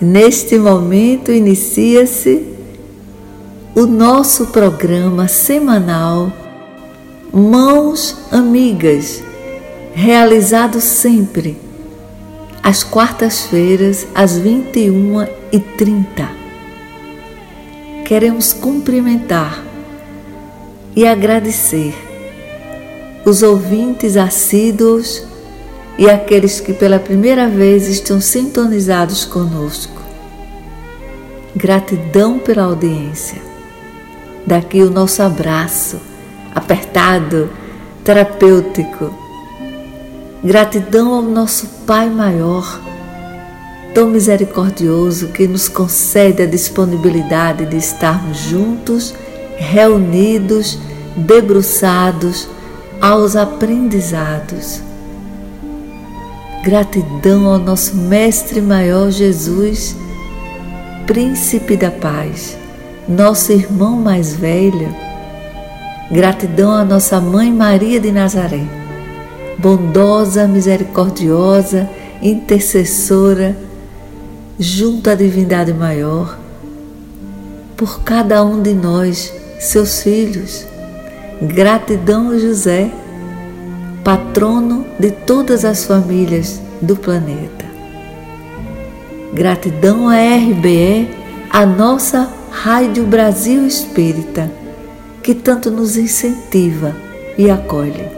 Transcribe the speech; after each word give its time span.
Neste 0.00 0.56
momento 0.56 1.32
inicia-se 1.32 2.46
o 3.74 3.84
nosso 3.84 4.46
programa 4.46 5.26
semanal 5.26 6.32
Mãos 7.32 8.16
Amigas, 8.30 9.20
realizado 9.92 10.80
sempre 10.80 11.56
às 12.62 12.84
quartas-feiras 12.84 14.06
às 14.14 14.38
21h30. 14.38 16.28
Queremos 18.06 18.52
cumprimentar 18.52 19.64
e 20.94 21.04
agradecer 21.04 21.92
os 23.24 23.42
ouvintes 23.42 24.16
assíduos 24.16 25.24
e 25.98 26.08
aqueles 26.08 26.60
que 26.60 26.72
pela 26.72 27.00
primeira 27.00 27.48
vez 27.48 27.88
estão 27.88 28.20
sintonizados 28.20 29.24
conosco. 29.24 30.00
Gratidão 31.56 32.38
pela 32.38 32.62
audiência. 32.62 33.42
Daqui 34.46 34.80
o 34.80 34.90
nosso 34.90 35.20
abraço 35.22 36.00
apertado, 36.54 37.50
terapêutico. 38.04 39.12
Gratidão 40.42 41.14
ao 41.14 41.22
nosso 41.22 41.66
Pai 41.86 42.08
maior, 42.08 42.80
tão 43.94 44.08
misericordioso 44.08 45.28
que 45.28 45.48
nos 45.48 45.68
concede 45.68 46.42
a 46.42 46.46
disponibilidade 46.46 47.66
de 47.66 47.76
estarmos 47.76 48.38
juntos, 48.38 49.14
reunidos, 49.56 50.78
debruçados 51.16 52.48
aos 53.00 53.34
aprendizados. 53.34 54.87
Gratidão 56.68 57.46
ao 57.46 57.58
nosso 57.58 57.96
Mestre 57.96 58.60
Maior 58.60 59.10
Jesus, 59.10 59.96
Príncipe 61.06 61.78
da 61.78 61.90
Paz, 61.90 62.58
nosso 63.08 63.52
irmão 63.52 63.92
mais 63.96 64.34
velho. 64.34 64.94
Gratidão 66.10 66.70
à 66.70 66.84
nossa 66.84 67.18
Mãe 67.22 67.50
Maria 67.50 67.98
de 67.98 68.12
Nazaré, 68.12 68.66
bondosa, 69.58 70.46
misericordiosa, 70.46 71.88
intercessora, 72.20 73.56
junto 74.60 75.08
à 75.08 75.14
Divindade 75.14 75.72
Maior, 75.72 76.38
por 77.78 78.02
cada 78.02 78.44
um 78.44 78.60
de 78.60 78.74
nós, 78.74 79.32
seus 79.58 80.02
filhos 80.02 80.66
Gratidão 81.40 82.38
José, 82.38 82.90
patrono 84.04 84.86
de 84.98 85.10
todas 85.10 85.64
as 85.64 85.84
famílias 85.84 86.60
do 86.80 86.96
planeta. 86.96 87.66
Gratidão 89.32 90.08
a 90.08 90.16
RBE, 90.16 91.10
a 91.50 91.66
nossa 91.66 92.28
Rádio 92.50 93.04
Brasil 93.04 93.66
Espírita, 93.66 94.50
que 95.22 95.34
tanto 95.34 95.70
nos 95.70 95.96
incentiva 95.96 96.94
e 97.36 97.50
acolhe. 97.50 98.08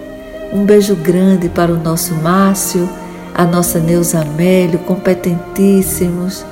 Um 0.53 0.65
beijo 0.65 0.94
grande 0.97 1.49
para 1.49 1.72
o 1.72 1.77
nosso 1.77 2.15
Márcio, 2.15 2.88
a 3.34 3.44
nossa 3.44 3.78
Neuza 3.78 4.21
Amélio, 4.21 4.78
competentíssimos 4.81 6.44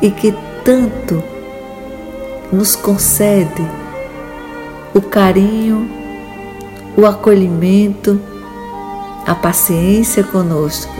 e 0.00 0.10
que 0.10 0.34
tanto 0.64 1.22
nos 2.52 2.76
concede 2.76 3.66
o 4.94 5.00
carinho, 5.00 5.88
o 6.96 7.06
acolhimento, 7.06 8.20
a 9.28 9.34
paciência 9.34 10.24
conosco. 10.24 10.94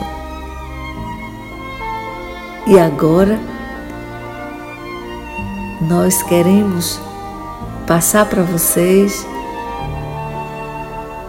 E 2.67 2.79
agora, 2.79 3.41
nós 5.81 6.23
queremos 6.23 7.01
passar 7.87 8.27
para 8.27 8.43
vocês 8.43 9.27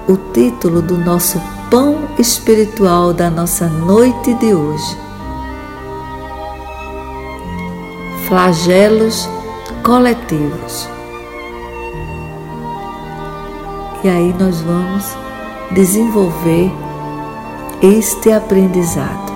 o 0.09 0.17
título 0.33 0.81
do 0.81 0.97
nosso 0.97 1.41
pão 1.71 2.09
espiritual 2.17 3.13
da 3.13 3.29
nossa 3.29 3.67
noite 3.67 4.33
de 4.33 4.53
hoje. 4.53 4.97
Flagelos 8.27 9.29
coletivos. 9.83 10.89
E 14.03 14.09
aí 14.09 14.35
nós 14.37 14.59
vamos 14.59 15.15
desenvolver 15.71 16.88
este 17.81 18.29
aprendizado. 18.33 19.31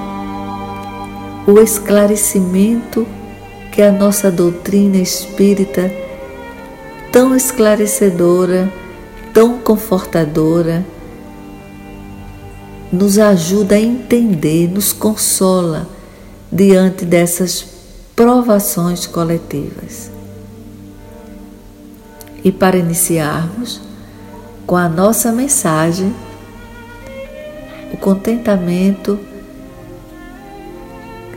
O 1.47 1.59
esclarecimento 1.59 3.07
que 3.71 3.81
a 3.81 3.89
nossa 3.89 4.29
doutrina 4.29 4.97
espírita, 4.97 5.89
tão 7.09 7.33
esclarecedora, 7.35 8.71
tão 9.33 9.59
confortadora, 9.59 10.85
nos 12.91 13.17
ajuda 13.17 13.75
a 13.75 13.79
entender, 13.79 14.67
nos 14.67 14.91
consola 14.91 15.87
diante 16.51 17.05
dessas 17.05 17.65
provações 18.13 19.07
coletivas. 19.07 20.11
E 22.43 22.51
para 22.51 22.75
iniciarmos, 22.75 23.79
com 24.67 24.75
a 24.75 24.89
nossa 24.89 25.31
mensagem, 25.31 26.13
contentamento 28.03 29.17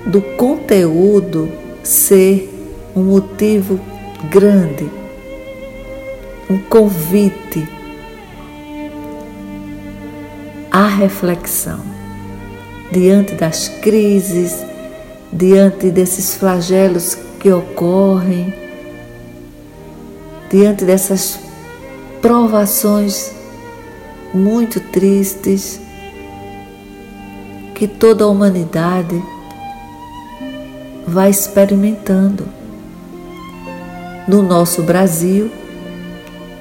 do 0.05 0.21
conteúdo 0.21 1.49
ser 1.85 2.53
um 2.97 3.05
motivo 3.05 3.79
grande, 4.29 4.91
um 6.51 6.59
convite 6.59 7.69
à 10.73 10.89
reflexão 10.89 11.79
diante 12.91 13.37
das 13.37 13.69
crises, 13.69 14.67
diante 15.33 15.89
desses 15.89 16.35
flagelos 16.35 17.17
que 17.39 17.53
ocorrem, 17.53 18.53
diante 20.51 20.85
dessas 20.85 21.39
provações 22.21 23.31
muito 24.35 24.81
tristes 24.81 25.86
que 27.77 27.87
toda 27.87 28.25
a 28.25 28.27
humanidade 28.27 29.23
vai 31.07 31.29
experimentando 31.29 32.49
no 34.27 34.43
nosso 34.43 34.83
Brasil 34.83 35.51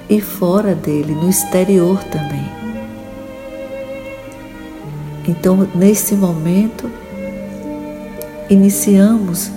e 0.09 0.20
fora 0.20 0.75
dele, 0.75 1.16
no 1.16 1.30
exterior 1.30 2.04
também. 2.04 2.45
Então, 5.25 5.68
nesse 5.74 6.16
momento, 6.16 6.92
iniciamos 8.50 9.50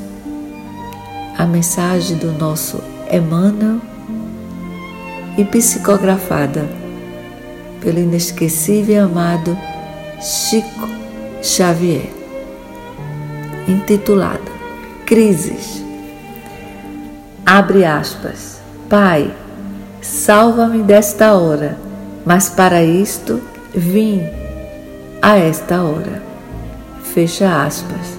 a 1.37 1.45
mensagem 1.45 2.17
do 2.19 2.31
nosso 2.31 2.81
Emmanuel 3.13 3.81
e 5.37 5.45
psicografada 5.45 6.69
pelo 7.81 7.99
inesquecível 7.99 8.95
e 8.95 8.99
amado 8.99 9.59
Chico 10.21 10.98
Xavier, 11.43 12.11
intitulada 13.69 14.59
Crises. 15.07 15.83
Abre 17.47 17.85
aspas. 17.85 18.61
Pai, 18.91 19.33
salva-me 20.03 20.83
desta 20.83 21.35
hora, 21.35 21.79
mas 22.27 22.51
para 22.51 22.83
isto 22.83 23.41
vim 23.75 24.23
a 25.23 25.39
esta 25.39 25.83
hora. 25.83 26.23
Fecha 27.03 27.65
aspas. 27.65 28.19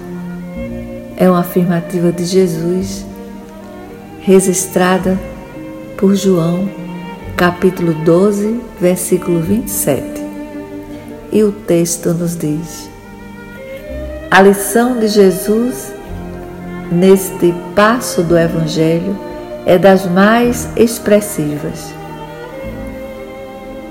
É 1.16 1.30
uma 1.30 1.40
afirmativa 1.40 2.10
de 2.10 2.24
Jesus 2.24 3.06
registrada 4.22 5.18
por 5.96 6.14
João 6.14 6.68
capítulo 7.36 7.94
12, 8.04 8.60
versículo 8.80 9.40
27. 9.40 10.02
E 11.32 11.42
o 11.44 11.52
texto 11.52 12.12
nos 12.12 12.36
diz: 12.36 12.89
A 14.30 14.42
lição 14.42 14.96
de 15.00 15.08
Jesus 15.08 15.92
neste 16.92 17.52
passo 17.74 18.22
do 18.22 18.38
Evangelho 18.38 19.18
é 19.66 19.76
das 19.76 20.06
mais 20.06 20.68
expressivas. 20.76 21.92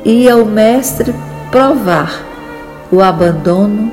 Ia 0.06 0.38
o 0.38 0.46
Mestre 0.46 1.14
provar 1.52 2.24
o 2.90 3.02
abandono 3.02 3.92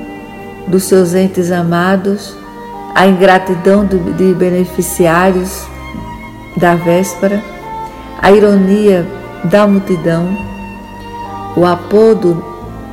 dos 0.69 0.85
seus 0.85 1.15
entes 1.15 1.51
amados, 1.51 2.37
a 2.95 3.09
ingratidão 3.09 3.85
de 3.85 4.33
beneficiários 4.33 5.67
da 6.57 6.77
véspera, 6.77 7.43
a 8.23 8.31
ironia 8.31 9.05
da 9.43 9.67
multidão, 9.67 10.29
o 11.57 11.67
apodo 11.67 12.41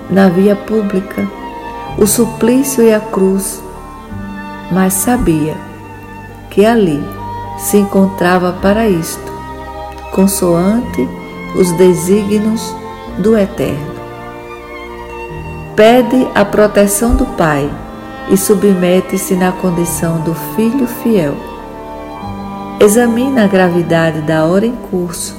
na 0.09 0.27
via 0.27 0.55
pública, 0.55 1.42
o 1.97 2.07
suplício 2.07 2.83
e 2.83 2.93
a 2.93 2.99
cruz, 2.99 3.61
mas 4.71 4.93
sabia 4.93 5.55
que 6.49 6.65
ali 6.65 7.03
se 7.57 7.77
encontrava 7.77 8.53
para 8.61 8.87
isto, 8.87 9.31
consoante 10.11 11.07
os 11.55 11.71
desígnios 11.73 12.75
do 13.19 13.37
Eterno. 13.37 13.93
Pede 15.75 16.27
a 16.35 16.43
proteção 16.43 17.15
do 17.15 17.25
Pai 17.25 17.69
e 18.29 18.37
submete-se 18.37 19.35
na 19.35 19.51
condição 19.51 20.21
do 20.21 20.33
filho 20.55 20.87
fiel. 20.87 21.35
Examina 22.79 23.45
a 23.45 23.47
gravidade 23.47 24.21
da 24.21 24.45
hora 24.45 24.65
em 24.65 24.75
curso, 24.89 25.35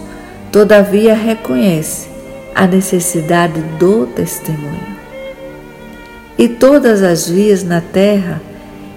todavia 0.50 1.14
reconhece 1.14 2.08
a 2.54 2.66
necessidade 2.66 3.60
do 3.78 4.06
testemunho. 4.06 4.93
E 6.38 6.48
todas 6.48 7.02
as 7.02 7.28
vias 7.28 7.62
na 7.62 7.80
terra 7.80 8.42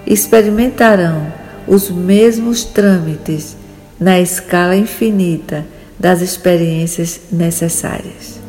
experimentarão 0.06 1.32
os 1.66 1.90
mesmos 1.90 2.64
trâmites 2.64 3.56
na 4.00 4.18
escala 4.18 4.74
infinita 4.74 5.64
das 5.98 6.20
experiências 6.20 7.20
necessárias. 7.30 8.40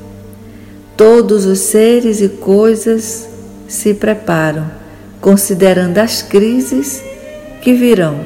Todos 0.95 1.45
os 1.45 1.59
seres 1.59 2.21
e 2.21 2.29
coisas 2.29 3.27
se 3.67 3.93
preparam, 3.93 4.69
considerando 5.21 5.97
as 5.97 6.21
crises 6.21 7.03
que 7.61 7.73
virão. 7.73 8.25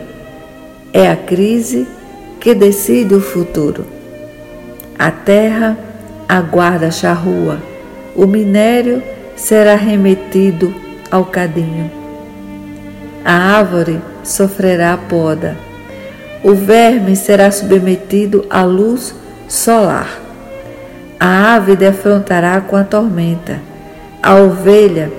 É 0.92 1.10
a 1.10 1.16
crise 1.16 1.88
que 2.40 2.54
decide 2.54 3.16
o 3.16 3.22
futuro. 3.22 3.86
A 4.98 5.12
terra 5.12 5.78
aguarda 6.28 6.88
a 6.88 6.92
charrua, 6.92 7.62
o 8.16 8.26
minério 8.26 9.02
será 9.36 9.76
remetido 9.76 10.74
ao 11.10 11.26
cadinho. 11.26 11.90
A 13.24 13.58
árvore 13.58 14.02
sofrerá 14.24 14.98
poda. 14.98 15.58
O 16.44 16.54
verme 16.54 17.16
será 17.16 17.50
submetido 17.52 18.46
à 18.50 18.64
luz 18.64 19.16
solar. 19.48 20.20
A 21.20 21.56
ave 21.56 21.76
defrontará 21.76 22.60
com 22.60 22.76
a 22.76 22.84
tormenta. 22.84 23.62
A 24.22 24.36
ovelha 24.36 25.10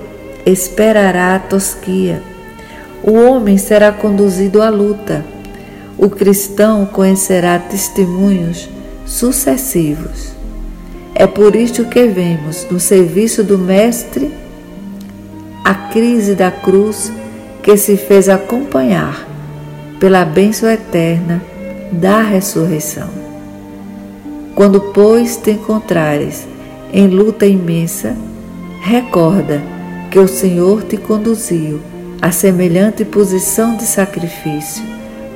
esperará 0.45 1.35
a 1.35 1.39
tosquia. 1.39 2.21
O 3.01 3.13
homem 3.13 3.57
será 3.57 3.91
conduzido 3.91 4.61
à 4.61 4.69
luta. 4.69 5.25
O 5.97 6.09
cristão 6.09 6.85
conhecerá 6.85 7.57
testemunhos 7.57 8.69
sucessivos. 9.05 10.34
É 11.17 11.25
por 11.25 11.55
isto 11.55 11.85
que 11.85 12.07
vemos 12.07 12.67
no 12.69 12.77
serviço 12.77 13.41
do 13.41 13.57
Mestre 13.57 14.33
a 15.63 15.73
crise 15.73 16.35
da 16.35 16.51
cruz 16.51 17.09
que 17.63 17.77
se 17.77 17.95
fez 17.95 18.27
acompanhar 18.27 19.25
pela 19.97 20.25
bênção 20.25 20.69
eterna 20.69 21.41
da 21.89 22.21
ressurreição. 22.21 23.07
Quando, 24.53 24.81
pois, 24.93 25.37
te 25.37 25.51
encontrares 25.51 26.45
em 26.91 27.07
luta 27.07 27.45
imensa, 27.45 28.13
recorda 28.81 29.63
que 30.11 30.19
o 30.19 30.27
Senhor 30.27 30.83
te 30.83 30.97
conduziu 30.97 31.79
a 32.21 32.29
semelhante 32.29 33.05
posição 33.05 33.77
de 33.77 33.83
sacrifício, 33.83 34.83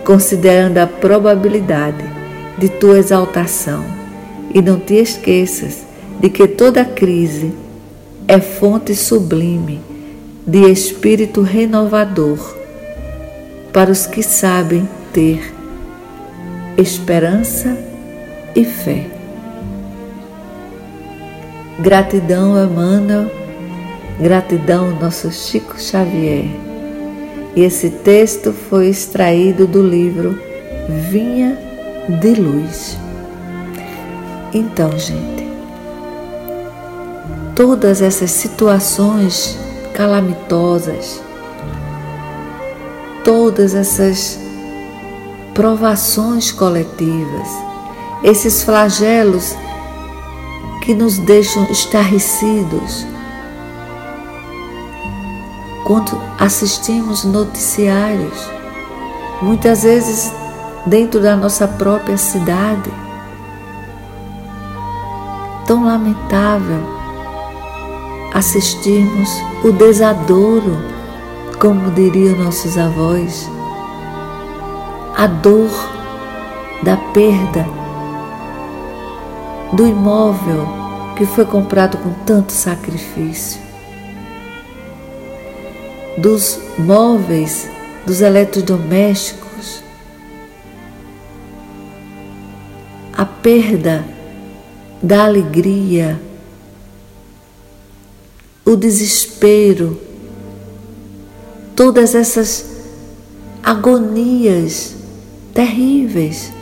considerando 0.03 0.77
a 0.77 0.87
probabilidade 0.87 2.03
de 2.57 2.67
tua 2.67 2.99
exaltação. 2.99 3.98
E 4.53 4.61
não 4.61 4.79
te 4.79 4.95
esqueças 4.95 5.83
de 6.19 6.29
que 6.29 6.47
toda 6.47 6.83
crise 6.83 7.53
é 8.27 8.39
fonte 8.39 8.95
sublime 8.95 9.79
de 10.45 10.69
espírito 10.71 11.41
renovador 11.41 12.57
para 13.71 13.91
os 13.91 14.05
que 14.05 14.23
sabem 14.23 14.87
ter 15.13 15.53
esperança 16.77 17.77
e 18.55 18.65
fé. 18.65 19.05
Gratidão, 21.79 22.61
Emmanuel, 22.61 23.31
gratidão, 24.19 24.91
nosso 24.99 25.31
Chico 25.31 25.79
Xavier. 25.79 26.45
E 27.55 27.61
esse 27.61 27.89
texto 27.89 28.51
foi 28.51 28.89
extraído 28.89 29.65
do 29.65 29.81
livro 29.81 30.37
Vinha 31.09 31.57
de 32.21 32.33
Luz. 32.33 32.97
Então, 34.53 34.97
gente, 34.97 35.47
todas 37.55 38.01
essas 38.01 38.31
situações 38.31 39.55
calamitosas, 39.93 41.21
todas 43.23 43.75
essas 43.75 44.39
provações 45.53 46.51
coletivas, 46.51 47.47
esses 48.23 48.63
flagelos 48.63 49.55
que 50.81 50.95
nos 50.95 51.19
deixam 51.19 51.65
estarrecidos. 51.65 53.05
Quando 55.85 56.19
assistimos 56.39 57.23
noticiários, 57.23 58.49
muitas 59.43 59.83
vezes 59.83 60.31
dentro 60.87 61.21
da 61.21 61.35
nossa 61.35 61.67
própria 61.67 62.17
cidade, 62.17 62.91
tão 65.69 65.85
lamentável 65.85 66.81
assistirmos 68.33 69.29
o 69.63 69.71
desadouro, 69.71 70.75
como 71.59 71.91
diriam 71.91 72.35
nossos 72.39 72.75
avós, 72.75 73.47
a 75.15 75.27
dor 75.27 75.69
da 76.81 76.97
perda 76.97 77.67
do 79.71 79.85
imóvel 79.85 80.67
que 81.15 81.27
foi 81.27 81.45
comprado 81.45 81.99
com 81.99 82.13
tanto 82.25 82.51
sacrifício, 82.51 83.61
dos 86.17 86.59
móveis, 86.79 87.69
dos 88.07 88.21
eletrodomésticos, 88.21 89.83
a 93.15 93.23
perda 93.23 94.17
da 95.01 95.25
alegria 95.25 96.19
o 98.69 98.75
desespero, 98.75 99.99
todas 101.75 102.13
essas 102.13 102.67
agonias 103.63 104.95
terríveis 105.55 106.53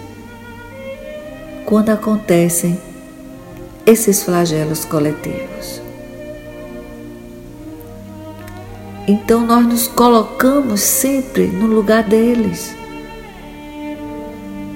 quando 1.66 1.90
acontecem 1.90 2.80
esses 3.86 4.24
flagelos 4.24 4.86
coletivos. 4.86 5.82
Então 9.06 9.46
nós 9.46 9.66
nos 9.66 9.88
colocamos 9.90 10.80
sempre 10.80 11.48
no 11.48 11.68
lugar 11.68 12.04
deles. 12.04 12.74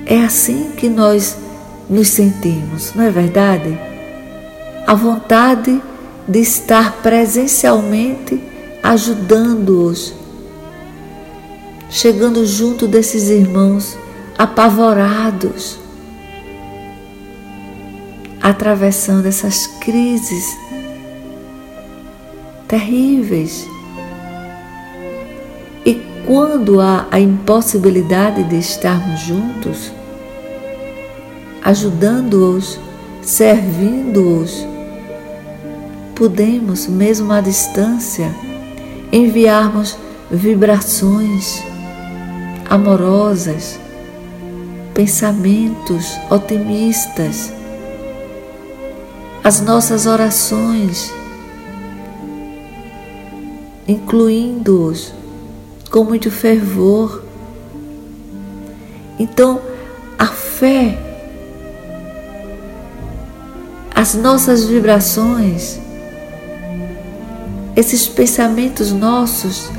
É 0.05 0.19
assim 0.21 0.71
que 0.75 0.89
nós 0.89 1.37
nos 1.91 2.07
sentimos, 2.07 2.93
não 2.95 3.03
é 3.03 3.11
verdade? 3.11 3.77
A 4.87 4.95
vontade 4.95 5.81
de 6.25 6.39
estar 6.39 7.01
presencialmente 7.03 8.41
ajudando-os, 8.81 10.13
chegando 11.89 12.45
junto 12.45 12.87
desses 12.87 13.29
irmãos 13.29 13.97
apavorados, 14.37 15.77
atravessando 18.41 19.25
essas 19.25 19.67
crises 19.67 20.57
terríveis. 22.69 23.67
E 25.85 25.95
quando 26.25 26.79
há 26.79 27.05
a 27.11 27.19
impossibilidade 27.19 28.45
de 28.45 28.57
estarmos 28.57 29.19
juntos, 29.19 29.91
ajudando-os, 31.61 32.79
servindo-os, 33.21 34.65
podemos, 36.15 36.87
mesmo 36.87 37.31
à 37.31 37.41
distância, 37.41 38.33
enviarmos 39.11 39.97
vibrações 40.29 41.61
amorosas, 42.69 43.77
pensamentos 44.93 46.17
otimistas, 46.29 47.51
as 49.43 49.59
nossas 49.59 50.05
orações, 50.05 51.11
incluindo-os 53.85 55.13
com 55.89 56.05
muito 56.05 56.31
fervor. 56.31 57.23
Então, 59.19 59.59
a 60.17 60.27
fé, 60.27 61.10
as 64.01 64.15
nossas 64.15 64.65
vibrações, 64.65 65.79
esses 67.75 68.07
pensamentos 68.07 68.91
nossos 68.91 69.69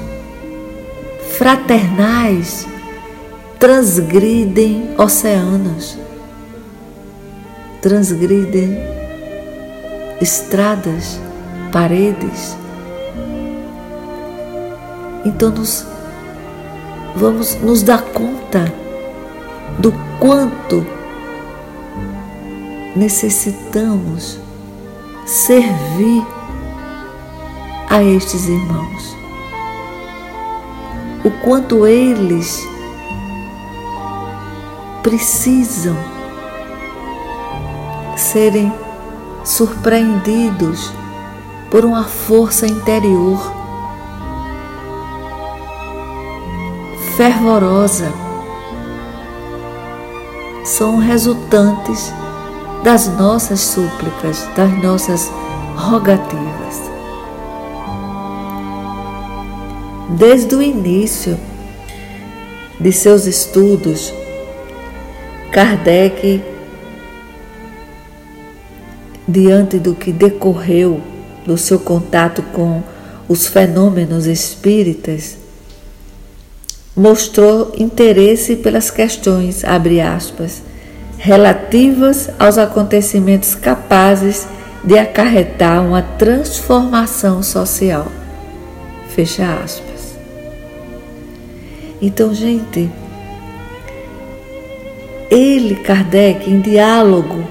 fraternais 1.37 2.65
transgridem 3.59 4.95
oceanos, 4.97 5.99
transgridem 7.81 8.79
estradas, 10.21 11.19
paredes. 11.73 12.57
Então 15.25 15.51
nos 15.51 15.85
vamos 17.17 17.57
nos 17.57 17.83
dar 17.83 18.03
conta 18.03 18.73
do 19.81 19.93
quanto 20.21 20.87
necessitamos 22.95 24.39
servir 25.25 26.27
a 27.89 28.03
estes 28.03 28.49
irmãos. 28.49 29.17
O 31.25 31.31
quanto 31.45 31.87
eles 31.87 32.67
precisam 35.03 35.97
serem 38.17 38.73
surpreendidos 39.45 40.93
por 41.71 41.85
uma 41.85 42.05
força 42.05 42.67
interior 42.67 43.53
fervorosa. 47.17 48.13
São 50.65 50.99
resultantes 50.99 52.13
das 52.83 53.07
nossas 53.07 53.61
súplicas, 53.61 54.49
das 54.57 54.83
nossas 54.83 55.31
rogativas. 55.77 56.91
Desde 60.19 60.55
o 60.55 60.63
início 60.63 61.39
de 62.79 62.93
seus 62.93 63.27
estudos, 63.27 64.13
Kardec, 65.53 66.43
diante 69.29 69.79
do 69.79 69.95
que 69.95 70.13
decorreu 70.13 71.01
do 71.47 71.57
seu 71.57 71.79
contato 71.79 72.43
com 72.53 72.83
os 73.29 73.47
fenômenos 73.47 74.27
espíritas, 74.27 75.39
mostrou 76.97 77.73
interesse 77.79 78.57
pelas 78.57 78.91
questões, 78.91 79.65
abre 79.65 80.01
aspas, 80.01 80.63
relativas 81.23 82.29
aos 82.37 82.59
acontecimentos 82.59 83.55
capazes 83.55 84.49
de 84.83 84.99
acarretar 84.99 85.81
uma 85.81 86.03
transformação 86.03 87.45
social. 87.45 88.09
Fecha 89.09 89.45
aspas. 89.63 90.17
Então, 92.01 92.35
gente, 92.35 92.91
ele, 95.31 95.77
Kardec, 95.77 96.51
em 96.51 96.61
diálogo 96.61 97.45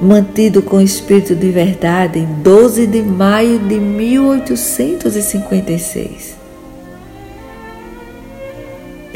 mantido 0.00 0.62
com 0.62 0.78
o 0.78 0.80
Espírito 0.80 1.34
de 1.34 1.50
Verdade 1.50 2.20
em 2.20 2.42
12 2.42 2.86
de 2.86 3.02
maio 3.02 3.58
de 3.58 3.78
1856. 3.78 6.38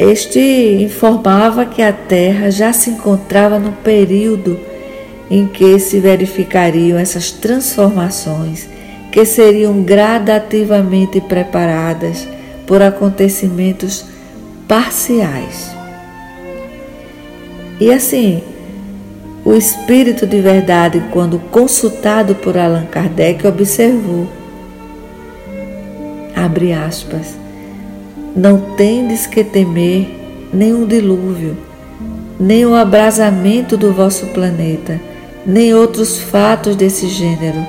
Este 0.02 0.40
informava 0.82 1.64
que 1.64 1.80
a 1.80 1.92
Terra 1.92 2.50
já 2.50 2.72
se 2.72 2.90
encontrava 2.90 3.60
no 3.60 3.70
período 3.70 4.58
em 5.30 5.46
que 5.46 5.78
se 5.78 6.00
verificariam 6.00 6.98
essas 6.98 7.30
transformações 7.30 8.68
que 9.12 9.24
seriam 9.24 9.80
gradativamente 9.84 11.20
preparadas 11.20 12.26
por 12.66 12.82
acontecimentos 12.82 14.04
parciais. 14.66 15.70
E 17.78 17.92
assim, 17.92 18.42
o 19.44 19.54
espírito 19.54 20.26
de 20.26 20.40
verdade, 20.40 21.00
quando 21.12 21.38
consultado 21.38 22.34
por 22.34 22.58
Allan 22.58 22.86
Kardec, 22.86 23.46
observou, 23.46 24.26
abre 26.34 26.72
aspas, 26.72 27.41
não 28.34 28.58
tendes 28.76 29.26
que 29.26 29.44
temer 29.44 30.08
nenhum 30.52 30.86
dilúvio, 30.86 31.56
nem 32.40 32.64
o 32.64 32.74
abrasamento 32.74 33.76
do 33.76 33.92
vosso 33.92 34.26
planeta, 34.28 35.00
nem 35.44 35.74
outros 35.74 36.18
fatos 36.18 36.74
desse 36.74 37.08
gênero, 37.08 37.66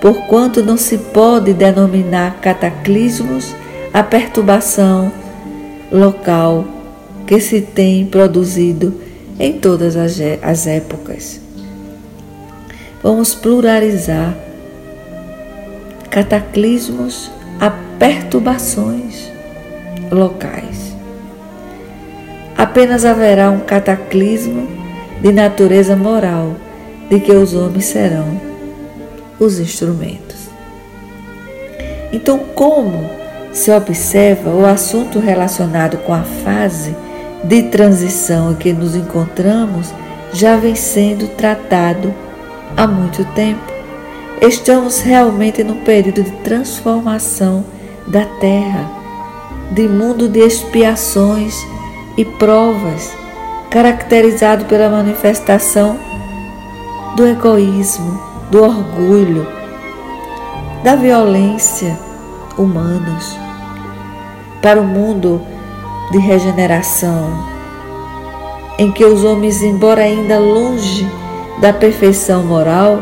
porquanto 0.00 0.62
não 0.62 0.76
se 0.76 0.98
pode 0.98 1.52
denominar 1.52 2.40
cataclismos 2.40 3.54
a 3.92 4.02
perturbação 4.02 5.10
local 5.90 6.66
que 7.26 7.40
se 7.40 7.60
tem 7.60 8.04
produzido 8.04 8.94
em 9.38 9.54
todas 9.54 9.96
as, 9.96 10.18
as 10.42 10.66
épocas. 10.66 11.40
Vamos 13.02 13.34
pluralizar 13.34 14.36
cataclismos 16.10 17.30
a 17.58 17.70
perturbações 17.98 19.31
locais. 20.12 20.94
Apenas 22.56 23.04
haverá 23.04 23.50
um 23.50 23.60
cataclismo 23.60 24.68
de 25.20 25.32
natureza 25.32 25.96
moral 25.96 26.54
de 27.08 27.18
que 27.18 27.32
os 27.32 27.54
homens 27.54 27.86
serão 27.86 28.40
os 29.40 29.58
instrumentos. 29.58 30.48
Então, 32.12 32.38
como 32.54 33.10
se 33.52 33.70
observa 33.70 34.50
o 34.50 34.64
assunto 34.64 35.18
relacionado 35.18 35.98
com 35.98 36.12
a 36.12 36.22
fase 36.22 36.94
de 37.44 37.64
transição 37.64 38.52
em 38.52 38.54
que 38.54 38.72
nos 38.72 38.94
encontramos 38.94 39.92
já 40.32 40.56
vem 40.56 40.74
sendo 40.74 41.28
tratado 41.36 42.14
há 42.76 42.86
muito 42.86 43.24
tempo. 43.34 43.60
Estamos 44.40 45.00
realmente 45.00 45.62
num 45.62 45.84
período 45.84 46.22
de 46.22 46.30
transformação 46.42 47.64
da 48.06 48.24
Terra, 48.24 48.90
de 49.72 49.88
mundo 49.88 50.28
de 50.28 50.40
expiações 50.40 51.56
e 52.16 52.24
provas, 52.24 53.10
caracterizado 53.70 54.66
pela 54.66 54.90
manifestação 54.90 55.98
do 57.16 57.26
egoísmo, 57.26 58.20
do 58.50 58.62
orgulho, 58.62 59.46
da 60.84 60.94
violência 60.94 61.98
humanos. 62.58 63.36
Para 64.60 64.78
o 64.78 64.84
mundo 64.84 65.40
de 66.10 66.18
regeneração, 66.18 67.32
em 68.78 68.92
que 68.92 69.04
os 69.04 69.24
homens, 69.24 69.62
embora 69.62 70.02
ainda 70.02 70.38
longe 70.38 71.10
da 71.62 71.72
perfeição 71.72 72.44
moral, 72.44 73.00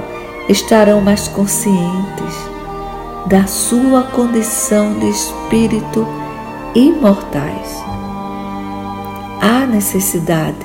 estarão 0.49 1.01
mais 1.01 1.27
conscientes 1.27 2.51
da 3.27 3.47
sua 3.47 4.03
condição 4.05 4.95
de 4.99 5.09
espírito 5.09 6.07
imortais. 6.75 7.83
Há 9.41 9.67
necessidade 9.67 10.59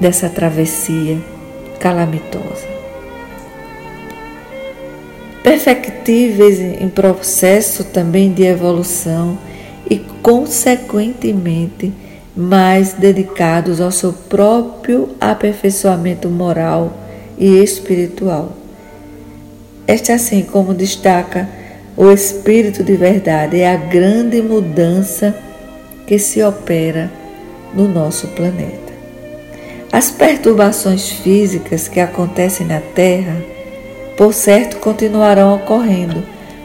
dessa 0.00 0.28
travessia 0.28 1.18
calamitosa. 1.78 2.66
Perfectíveis 5.42 6.58
em 6.58 6.88
processo 6.88 7.84
também 7.84 8.32
de 8.32 8.42
evolução 8.42 9.38
e, 9.88 9.98
consequentemente, 10.22 11.92
mais 12.36 12.92
dedicados 12.92 13.80
ao 13.80 13.92
seu 13.92 14.12
próprio 14.12 15.10
aperfeiçoamento 15.20 16.28
moral 16.28 16.92
e 17.38 17.62
espiritual. 17.62 18.52
Este, 19.86 20.10
assim 20.10 20.42
como 20.42 20.74
destaca 20.74 21.48
o 21.96 22.10
Espírito 22.10 22.84
de 22.84 22.96
Verdade, 22.96 23.60
é 23.60 23.72
a 23.72 23.76
grande 23.76 24.42
mudança 24.42 25.34
que 26.06 26.18
se 26.18 26.42
opera 26.42 27.10
no 27.74 27.88
nosso 27.88 28.28
planeta. 28.28 28.92
As 29.92 30.10
perturbações 30.10 31.10
físicas 31.10 31.88
que 31.88 32.00
acontecem 32.00 32.66
na 32.66 32.80
Terra, 32.80 33.36
por 34.16 34.34
certo, 34.34 34.76
continuarão 34.78 35.54
ocorrendo, 35.54 36.22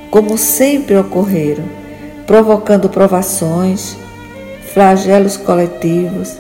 como 0.10 0.38
sempre 0.38 0.98
ocorreram 0.98 1.82
provocando 2.32 2.88
provações, 2.88 3.98
flagelos 4.74 5.36
coletivos 5.36 6.38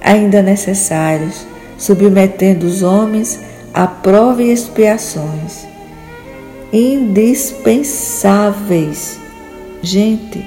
ainda 0.00 0.42
necessários, 0.42 1.46
submetendo 1.78 2.66
os 2.66 2.82
homens 2.82 3.38
a 3.72 3.86
prova 3.86 4.42
e 4.42 4.50
expiações 4.50 5.69
indispensáveis. 6.72 9.20
Gente, 9.82 10.46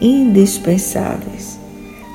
indispensáveis 0.00 1.58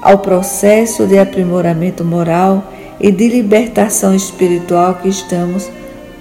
ao 0.02 0.18
processo 0.20 1.06
de 1.08 1.18
aprimoramento 1.18 2.04
moral 2.04 2.74
e 3.00 3.10
de 3.12 3.30
libertação 3.30 4.14
espiritual 4.14 4.96
que 4.96 5.08
estamos 5.08 5.72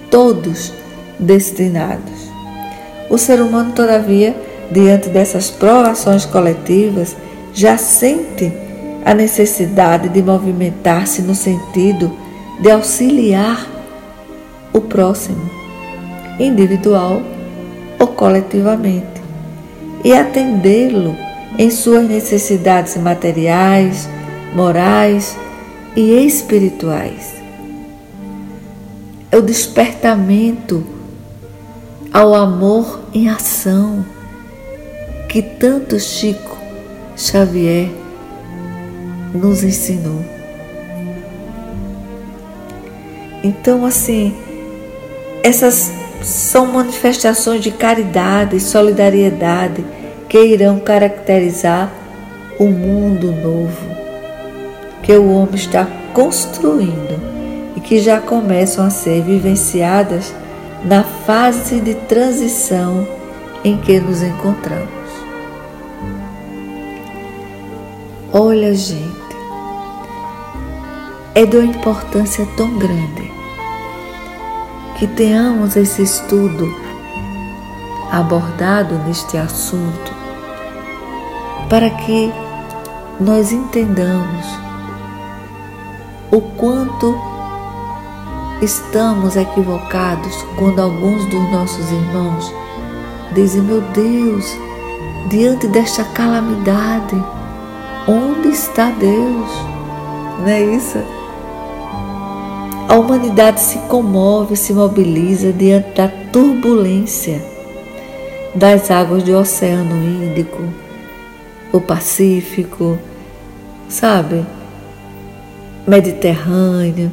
todos 0.09 0.71
destinados. 1.19 2.31
O 3.09 3.17
ser 3.17 3.41
humano, 3.41 3.73
todavia, 3.73 4.33
diante 4.71 5.09
dessas 5.09 5.49
provações 5.49 6.25
coletivas, 6.25 7.17
já 7.53 7.77
sente 7.77 8.53
a 9.05 9.13
necessidade 9.13 10.07
de 10.09 10.23
movimentar-se 10.23 11.21
no 11.21 11.35
sentido 11.35 12.11
de 12.61 12.71
auxiliar 12.71 13.67
o 14.71 14.79
próximo, 14.79 15.62
individual 16.39 17.21
ou 17.99 18.07
coletivamente, 18.07 19.21
e 20.03 20.13
atendê-lo 20.13 21.15
em 21.57 21.69
suas 21.69 22.07
necessidades 22.07 22.97
materiais, 22.97 24.09
morais 24.53 25.37
e 25.95 26.25
espirituais. 26.25 27.35
É 29.31 29.37
o 29.37 29.41
despertamento 29.41 30.83
ao 32.11 32.35
amor 32.35 33.01
em 33.13 33.29
ação 33.29 34.05
que 35.27 35.41
tanto 35.41 35.99
Chico 35.99 36.57
Xavier 37.15 37.89
nos 39.33 39.63
ensinou. 39.63 40.23
Então, 43.43 43.85
assim, 43.85 44.35
essas 45.43 45.91
são 46.23 46.67
manifestações 46.67 47.61
de 47.61 47.71
caridade 47.71 48.55
e 48.55 48.59
solidariedade 48.59 49.85
que 50.29 50.41
irão 50.41 50.79
caracterizar 50.79 51.91
o 52.57 52.65
mundo 52.65 53.31
novo 53.31 53.93
que 55.01 55.11
o 55.13 55.33
homem 55.33 55.55
está 55.55 55.85
construindo 56.13 57.19
e 57.75 57.81
que 57.81 57.99
já 57.99 58.21
começam 58.21 58.85
a 58.85 58.89
ser 58.89 59.21
vivenciadas 59.21 60.33
na 60.85 61.03
fase 61.03 61.81
de 61.81 61.93
transição 61.93 63.05
em 63.63 63.77
que 63.77 63.99
nos 63.99 64.21
encontramos. 64.21 64.89
Olha, 68.31 68.73
gente, 68.73 69.03
é 71.35 71.45
de 71.45 71.57
uma 71.57 71.65
importância 71.65 72.47
tão 72.55 72.77
grande 72.77 73.42
que 75.03 75.07
tenhamos 75.07 75.75
esse 75.75 76.01
estudo 76.01 76.73
abordado 78.09 78.95
neste 78.99 79.37
assunto 79.37 80.13
para 81.69 81.89
que 81.89 82.31
nós 83.19 83.51
entendamos 83.51 84.45
o 86.31 86.39
quanto 86.39 87.19
estamos 88.61 89.35
equivocados 89.35 90.33
quando 90.57 90.79
alguns 90.79 91.25
dos 91.25 91.51
nossos 91.51 91.91
irmãos 91.91 92.49
dizem: 93.33 93.61
Meu 93.61 93.81
Deus, 93.81 94.57
diante 95.29 95.67
desta 95.67 96.05
calamidade, 96.05 97.21
onde 98.07 98.51
está 98.51 98.89
Deus? 98.91 99.51
Não 100.39 100.47
é 100.47 100.61
isso? 100.61 101.22
Humanidade 103.13 103.61
se 103.61 103.77
comove, 103.77 104.55
se 104.55 104.73
mobiliza 104.73 105.53
diante 105.53 105.91
da 105.91 106.07
turbulência 106.07 107.39
das 108.55 108.89
águas 108.89 109.21
do 109.21 109.37
Oceano 109.37 109.95
Índico, 110.03 110.63
o 111.71 111.79
Pacífico, 111.79 112.97
sabe? 113.87 114.43
Mediterrâneo, 115.85 117.11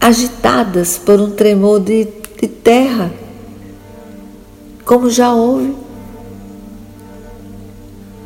agitadas 0.00 0.98
por 0.98 1.20
um 1.20 1.30
tremor 1.30 1.78
de, 1.78 2.08
de 2.42 2.48
terra, 2.48 3.12
como 4.84 5.08
já 5.10 5.32
houve. 5.32 5.76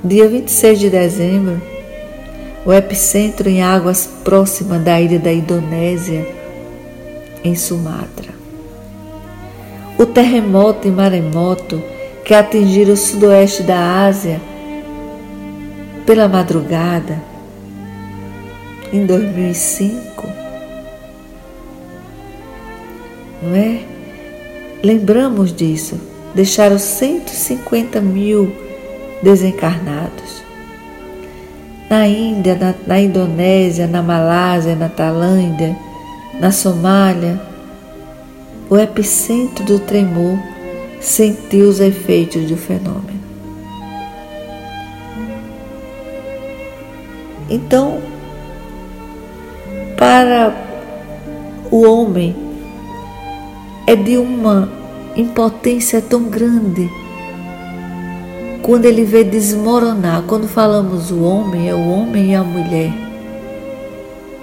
Dia 0.03 0.27
26 0.27 0.79
de 0.79 0.89
dezembro, 0.89 1.61
o 2.65 2.73
epicentro 2.73 3.49
em 3.49 3.63
águas 3.63 4.09
próximas 4.25 4.83
da 4.83 5.01
ilha 5.01 5.19
da 5.19 5.33
Indonésia, 5.33 6.27
em 7.43 7.55
Sumatra. 7.55 8.33
O 9.99 10.07
terremoto 10.07 10.89
e 10.89 10.91
maremoto 10.91 11.83
que 12.25 12.33
atingiram 12.33 12.95
o 12.95 12.97
sudoeste 12.97 13.63
da 13.63 14.07
Ásia 14.07 14.41
pela 16.07 16.27
madrugada, 16.27 17.23
em 18.93 19.05
2005, 19.05 20.27
não 23.43 23.55
é? 23.55 23.81
Lembramos 24.83 25.53
disso, 25.53 25.99
deixaram 26.35 26.79
150 26.79 28.01
mil 28.01 28.53
desencarnados 29.23 30.44
na 31.89 32.07
Índia, 32.07 32.55
na, 32.55 32.75
na 32.87 33.01
Indonésia, 33.01 33.87
na 33.87 34.03
Malásia, 34.03 34.75
na 34.75 34.89
Tailândia, 34.89 35.77
na 36.41 36.51
Somália, 36.51 37.41
o 38.69 38.77
epicentro 38.77 39.65
do 39.65 39.79
tremor 39.79 40.39
sentiu 41.01 41.69
os 41.69 41.81
efeitos 41.81 42.49
do 42.49 42.57
fenômeno. 42.57 43.23
Então, 47.49 48.01
para 49.97 50.55
o 51.71 51.83
homem, 51.83 52.35
é 53.87 53.95
de 53.95 54.17
uma 54.17 54.69
impotência 55.15 56.01
tão 56.01 56.25
grande 56.25 56.91
quando 58.65 58.87
ele 58.87 59.05
vê 59.05 59.23
desmoronar, 59.23 60.23
quando 60.23 60.49
falamos 60.49 61.11
o 61.11 61.21
homem, 61.21 61.69
é 61.69 61.75
o 61.75 61.87
homem 61.87 62.31
e 62.31 62.35
a 62.35 62.43
mulher, 62.43 62.91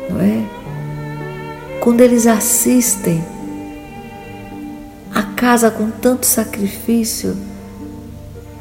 não 0.07 0.21
é? 0.21 0.45
Quando 1.79 2.01
eles 2.01 2.27
assistem 2.27 3.19
a 5.11 5.23
casa 5.23 5.71
com 5.71 5.89
tanto 5.89 6.27
sacrifício 6.27 7.35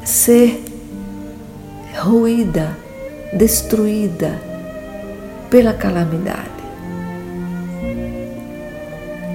ser 0.03 0.63
ruída, 1.95 2.75
destruída 3.31 4.41
pela 5.47 5.73
calamidade. 5.75 6.49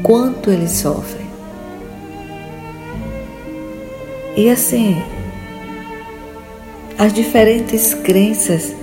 Quanto 0.03 0.51
eles 0.51 0.73
sofrem. 0.73 1.27
E 4.37 4.51
assim, 4.51 5.01
as 6.99 7.13
diferentes 7.13 7.93
crenças 7.95 8.75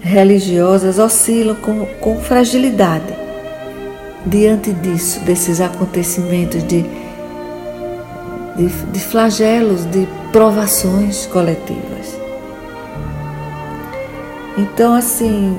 religiosas 0.00 0.98
oscilam 0.98 1.54
com, 1.56 1.84
com 2.00 2.18
fragilidade 2.20 3.14
diante 4.24 4.72
disso, 4.72 5.20
desses 5.20 5.60
acontecimentos 5.60 6.62
de, 6.66 6.82
de, 8.56 8.66
de 8.92 9.00
flagelos, 9.00 9.84
de 9.86 10.06
provações 10.32 11.26
coletivas. 11.26 12.18
Então, 14.56 14.94
assim, 14.94 15.58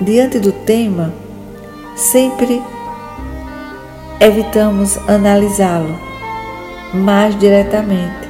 diante 0.00 0.38
do 0.38 0.52
tema, 0.52 1.12
sempre 1.96 2.62
evitamos 4.20 4.98
analisá-lo 5.08 5.98
mais 6.94 7.38
diretamente, 7.38 8.28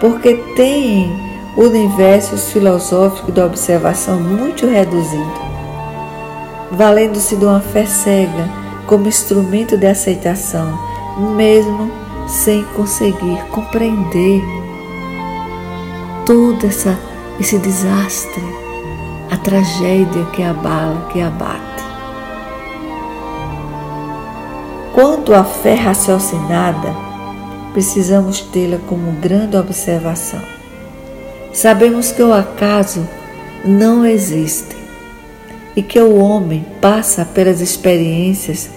porque 0.00 0.34
tem 0.56 1.31
universos 1.56 2.50
filosóficos 2.50 3.34
da 3.34 3.44
observação 3.44 4.18
muito 4.18 4.66
reduzido, 4.66 5.40
valendo-se 6.70 7.36
de 7.36 7.44
uma 7.44 7.60
fé 7.60 7.84
cega 7.84 8.48
como 8.86 9.06
instrumento 9.06 9.76
de 9.76 9.86
aceitação, 9.86 10.78
mesmo 11.36 11.90
sem 12.26 12.64
conseguir 12.76 13.44
compreender 13.50 14.42
todo 16.24 16.66
essa, 16.66 16.98
esse 17.38 17.58
desastre, 17.58 18.42
a 19.30 19.36
tragédia 19.36 20.24
que 20.32 20.42
abala, 20.42 21.08
que 21.12 21.20
abate. 21.20 21.82
Quanto 24.94 25.34
à 25.34 25.44
fé 25.44 25.74
raciocinada, 25.74 26.94
precisamos 27.72 28.40
tê-la 28.40 28.78
como 28.86 29.12
grande 29.12 29.56
observação 29.56 30.61
Sabemos 31.52 32.10
que 32.10 32.22
o 32.22 32.32
acaso 32.32 33.06
não 33.64 34.06
existem 34.06 34.78
e 35.76 35.82
que 35.82 36.00
o 36.00 36.16
homem 36.16 36.64
passa 36.80 37.24
pelas 37.24 37.60
experiências 37.60 38.70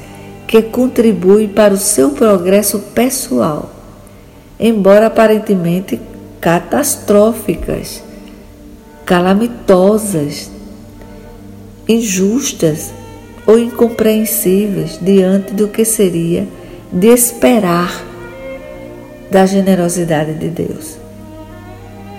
que 0.48 0.62
contribuem 0.62 1.48
para 1.48 1.74
o 1.74 1.78
seu 1.78 2.12
progresso 2.12 2.80
pessoal, 2.94 3.72
embora 4.60 5.08
aparentemente 5.08 6.00
catastróficas, 6.40 8.04
calamitosas, 9.06 10.52
injustas 11.88 12.92
ou 13.48 13.58
incompreensíveis 13.58 15.00
diante 15.02 15.54
do 15.54 15.68
que 15.68 15.86
seria 15.86 16.48
de 16.92 17.08
esperar 17.08 18.04
da 19.32 19.46
generosidade 19.46 20.34
de 20.34 20.50
Deus. 20.50 21.05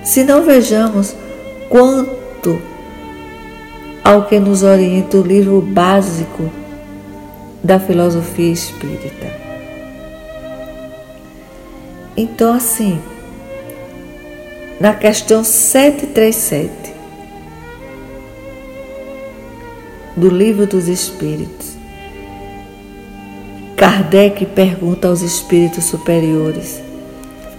Se 0.07 0.23
não 0.23 0.45
vejamos 0.45 1.17
quanto 1.69 2.63
ao 4.05 4.25
que 4.27 4.39
nos 4.39 4.63
orienta 4.63 5.17
o 5.17 5.23
livro 5.23 5.61
básico 5.61 6.49
da 7.61 7.81
filosofia 7.81 8.53
espírita. 8.53 9.27
Então, 12.17 12.55
assim, 12.55 13.01
na 14.79 14.95
questão 14.95 15.43
737 15.43 16.71
do 20.17 20.29
Livro 20.29 20.69
dos 20.69 20.87
Espíritos, 20.87 21.73
Kardec 23.77 24.47
pergunta 24.47 25.09
aos 25.09 25.21
espíritos 25.21 25.83
superiores: 25.83 26.81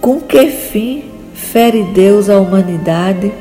com 0.00 0.18
que 0.18 0.50
fim 0.50 1.17
fere 1.38 1.82
Deus 1.84 2.28
a 2.28 2.38
humanidade 2.38 3.32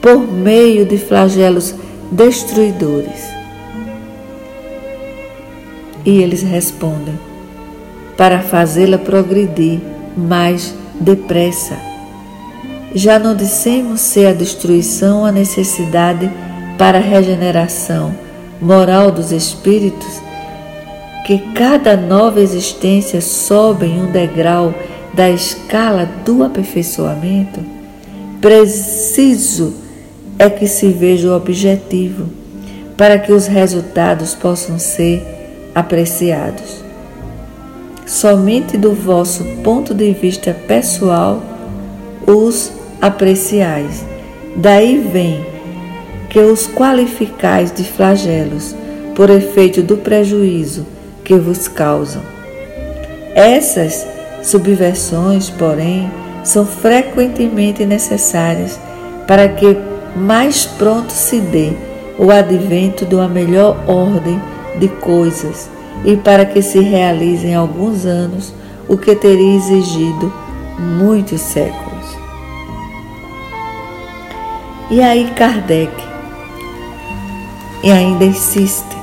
por 0.00 0.20
meio 0.20 0.84
de 0.84 0.98
flagelos 0.98 1.74
destruidores? 2.10 3.28
E 6.04 6.22
eles 6.22 6.42
respondem: 6.42 7.18
para 8.16 8.40
fazê-la 8.40 8.98
progredir 8.98 9.80
mais 10.16 10.74
depressa. 11.00 11.76
Já 12.94 13.18
não 13.18 13.34
dissemos 13.34 14.00
ser 14.00 14.28
a 14.28 14.32
destruição 14.32 15.24
a 15.24 15.32
necessidade 15.32 16.30
para 16.78 16.98
a 16.98 17.02
regeneração 17.02 18.14
moral 18.60 19.10
dos 19.10 19.30
espíritos, 19.30 20.20
que 21.26 21.38
cada 21.52 21.96
nova 21.96 22.40
existência 22.40 23.20
sobe 23.20 23.86
em 23.86 24.02
um 24.02 24.10
degrau 24.10 24.72
da 25.14 25.30
escala 25.30 26.08
do 26.24 26.42
aperfeiçoamento? 26.44 27.60
Preciso 28.40 29.74
é 30.38 30.48
que 30.48 30.66
se 30.66 30.88
veja 30.88 31.28
o 31.28 31.36
objetivo, 31.36 32.28
para 32.96 33.18
que 33.18 33.32
os 33.32 33.46
resultados 33.46 34.34
possam 34.34 34.78
ser 34.78 35.22
apreciados. 35.74 36.84
Somente 38.06 38.76
do 38.76 38.92
vosso 38.92 39.44
ponto 39.62 39.92
de 39.92 40.12
vista 40.12 40.56
pessoal 40.66 41.42
os 42.26 42.72
apreciais. 43.00 44.04
Daí 44.56 44.98
vem 44.98 45.44
que 46.30 46.38
os 46.38 46.66
qualificais 46.66 47.72
de 47.72 47.84
flagelos 47.84 48.74
por 49.14 49.30
efeito 49.30 49.82
do 49.82 49.96
prejuízo 49.96 50.86
que 51.24 51.34
vos 51.34 51.68
causam. 51.68 52.22
Essas 53.34 54.06
subversões, 54.42 55.50
porém, 55.50 56.10
são 56.44 56.64
frequentemente 56.64 57.84
necessárias 57.84 58.78
para 59.26 59.48
que 59.48 59.76
mais 60.16 60.64
pronto 60.64 61.10
se 61.10 61.40
dê 61.40 61.72
o 62.18 62.30
advento 62.30 63.04
de 63.04 63.14
uma 63.14 63.28
melhor 63.28 63.76
ordem 63.86 64.40
de 64.78 64.88
coisas 64.88 65.68
e 66.04 66.16
para 66.16 66.44
que 66.44 66.62
se 66.62 66.80
realize 66.80 67.46
em 67.46 67.54
alguns 67.54 68.06
anos 68.06 68.52
o 68.88 68.96
que 68.96 69.14
teria 69.14 69.56
exigido 69.56 70.32
muitos 70.78 71.40
séculos. 71.40 71.88
E 74.90 75.02
aí 75.02 75.30
Kardec 75.36 75.92
e 77.82 77.90
ainda 77.90 78.24
insiste. 78.24 78.96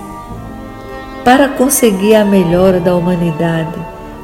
Para 1.24 1.50
conseguir 1.50 2.16
a 2.16 2.26
melhora 2.26 2.80
da 2.80 2.96
humanidade, 2.96 3.74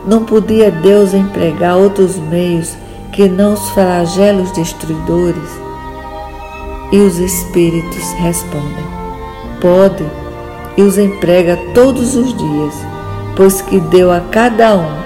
não 0.05 0.25
podia 0.25 0.71
Deus 0.71 1.13
empregar 1.13 1.77
outros 1.77 2.17
meios 2.17 2.75
que 3.11 3.27
não 3.27 3.53
os 3.53 3.69
flagelos 3.69 4.51
destruidores? 4.51 5.49
E 6.91 6.97
os 6.97 7.17
espíritos 7.19 8.11
respondem: 8.13 8.85
Pode, 9.61 10.03
e 10.75 10.81
os 10.81 10.97
emprega 10.97 11.57
todos 11.73 12.15
os 12.15 12.35
dias, 12.35 12.75
pois 13.35 13.61
que 13.61 13.79
deu 13.79 14.11
a 14.11 14.19
cada 14.19 14.75
um 14.75 15.01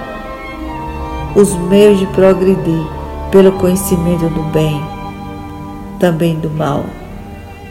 os 1.36 1.54
meios 1.68 1.98
de 1.98 2.06
progredir 2.06 2.86
pelo 3.30 3.52
conhecimento 3.52 4.26
do 4.30 4.42
bem, 4.44 4.82
também 6.00 6.34
do 6.38 6.48
mal. 6.48 6.86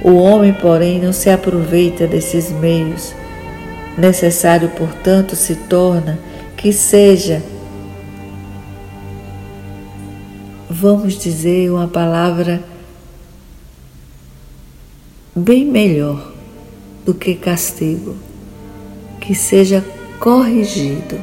O 0.04 0.14
homem, 0.18 0.54
porém, 0.54 1.02
não 1.02 1.12
se 1.12 1.32
aproveita 1.32 2.06
desses 2.06 2.52
meios. 2.52 3.16
Necessário, 3.98 4.70
portanto, 4.70 5.36
se 5.36 5.56
torna 5.56 6.20
que 6.66 6.74
seja, 6.74 7.44
vamos 10.68 11.14
dizer, 11.14 11.70
uma 11.70 11.88
palavra 11.88 12.64
bem 15.36 15.64
melhor 15.64 16.34
do 17.06 17.14
que 17.14 17.36
castigo, 17.36 18.16
que 19.22 19.36
seja 19.36 19.86
corrigido. 20.20 21.22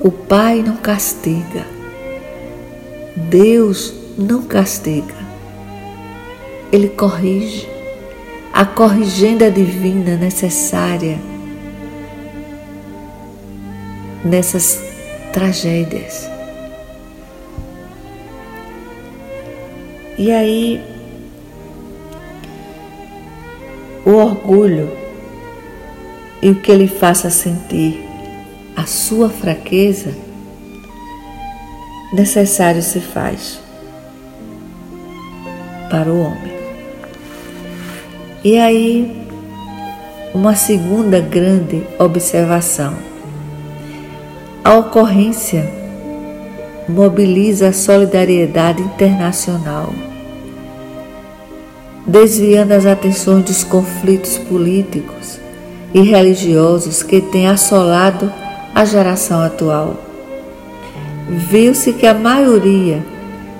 O 0.00 0.10
Pai 0.10 0.62
não 0.62 0.78
castiga, 0.78 1.66
Deus 3.14 3.92
não 4.16 4.44
castiga, 4.44 5.14
Ele 6.72 6.88
corrige. 6.88 7.68
A 8.50 8.64
corrigenda 8.64 9.50
divina 9.50 10.16
necessária 10.16 11.33
nessas 14.24 14.82
tragédias. 15.32 16.28
E 20.16 20.30
aí, 20.30 20.80
o 24.06 24.10
orgulho 24.10 24.90
e 26.40 26.50
o 26.50 26.54
que 26.56 26.70
ele 26.70 26.86
faça 26.86 27.30
sentir 27.30 28.04
a 28.76 28.86
sua 28.86 29.28
fraqueza, 29.28 30.12
necessário 32.12 32.82
se 32.82 33.00
faz 33.00 33.60
para 35.90 36.10
o 36.10 36.20
homem. 36.20 36.52
E 38.42 38.58
aí, 38.58 39.26
uma 40.34 40.54
segunda 40.54 41.20
grande 41.20 41.82
observação 41.98 43.13
a 44.64 44.78
ocorrência 44.78 45.70
mobiliza 46.88 47.68
a 47.68 47.72
solidariedade 47.72 48.82
internacional, 48.82 49.92
desviando 52.06 52.72
as 52.72 52.86
atenções 52.86 53.44
dos 53.44 53.62
conflitos 53.62 54.38
políticos 54.38 55.38
e 55.92 56.00
religiosos 56.00 57.02
que 57.02 57.20
têm 57.20 57.46
assolado 57.46 58.32
a 58.74 58.86
geração 58.86 59.42
atual. 59.42 59.96
Viu-se 61.28 61.92
que 61.92 62.06
a 62.06 62.14
maioria 62.14 63.04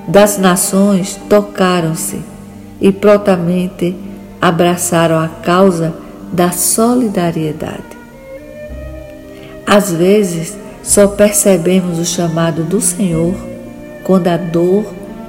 das 0.09 0.39
nações 0.39 1.21
tocaram-se 1.29 2.19
e 2.81 2.91
prontamente 2.91 3.95
abraçaram 4.41 5.19
a 5.19 5.29
causa 5.29 5.95
da 6.33 6.51
solidariedade. 6.51 7.95
Às 9.67 9.93
vezes, 9.93 10.64
só 10.85 11.09
percebemos 11.09 11.99
o 11.99 12.05
chamado 12.05 12.63
do 12.63 12.79
Senhor 12.79 13.35
quando 14.05 14.29
a 14.29 14.37
dor 14.37 14.85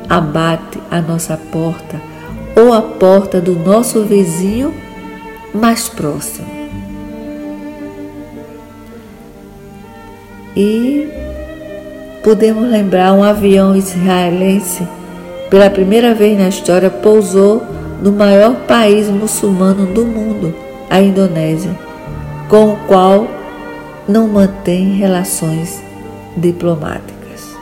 abate 0.09 0.77
a 0.91 1.01
nossa 1.01 1.37
porta 1.37 1.99
ou 2.55 2.73
a 2.73 2.81
porta 2.81 3.39
do 3.39 3.55
nosso 3.55 4.03
vizinho 4.03 4.73
mais 5.53 5.87
próximo. 5.87 6.45
E 10.55 11.07
podemos 12.21 12.69
lembrar 12.69 13.13
um 13.13 13.23
avião 13.23 13.75
israelense, 13.75 14.85
pela 15.49 15.69
primeira 15.69 16.13
vez 16.13 16.37
na 16.37 16.49
história, 16.49 16.89
pousou 16.89 17.61
no 18.01 18.11
maior 18.11 18.55
país 18.67 19.07
muçulmano 19.07 19.85
do 19.85 20.05
mundo, 20.05 20.53
a 20.89 21.01
Indonésia, 21.01 21.71
com 22.49 22.73
o 22.73 22.77
qual 22.87 23.27
não 24.07 24.27
mantém 24.27 24.95
relações 24.95 25.81
diplomáticas. 26.37 27.55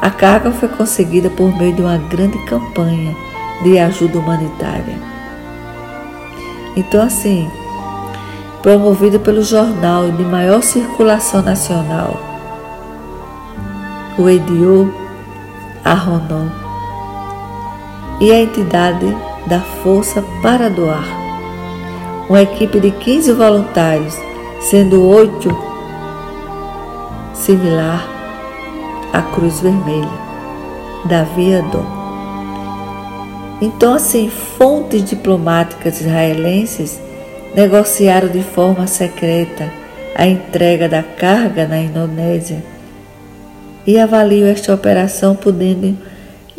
A 0.00 0.10
carga 0.10 0.50
foi 0.50 0.68
conseguida 0.68 1.30
por 1.30 1.56
meio 1.56 1.74
de 1.74 1.82
uma 1.82 1.96
grande 1.96 2.38
campanha 2.44 3.16
de 3.62 3.78
ajuda 3.78 4.18
humanitária. 4.18 4.96
Então, 6.76 7.02
assim, 7.02 7.50
promovido 8.62 9.18
pelo 9.18 9.42
jornal 9.42 10.10
de 10.12 10.22
maior 10.22 10.62
circulação 10.62 11.42
nacional, 11.42 12.20
o 14.18 14.28
Ediô 14.28 14.88
Arronon, 15.84 16.48
e 18.20 18.30
a 18.30 18.40
entidade 18.40 19.16
da 19.46 19.60
Força 19.60 20.22
para 20.42 20.68
Doar, 20.68 21.06
uma 22.28 22.42
equipe 22.42 22.78
de 22.78 22.90
15 22.90 23.32
voluntários, 23.32 24.27
sendo 24.60 25.02
oito 25.06 25.48
similar 27.34 28.06
à 29.12 29.22
Cruz 29.22 29.60
Vermelha, 29.60 30.08
da 31.08 31.22
Via 31.24 31.62
Dom. 31.62 31.98
Então, 33.60 33.94
assim, 33.94 34.30
fontes 34.30 35.04
diplomáticas 35.04 36.00
israelenses 36.00 37.00
negociaram 37.54 38.28
de 38.28 38.42
forma 38.42 38.86
secreta 38.86 39.72
a 40.14 40.26
entrega 40.26 40.88
da 40.88 41.02
carga 41.02 41.66
na 41.66 41.78
Indonésia 41.78 42.62
e 43.86 43.98
avaliam 43.98 44.48
esta 44.48 44.74
operação 44.74 45.34
podendo 45.34 45.96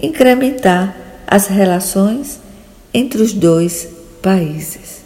incrementar 0.02 0.96
as 1.28 1.48
relações 1.48 2.40
entre 2.94 3.22
os 3.22 3.34
dois 3.34 3.88
países. 4.22 4.99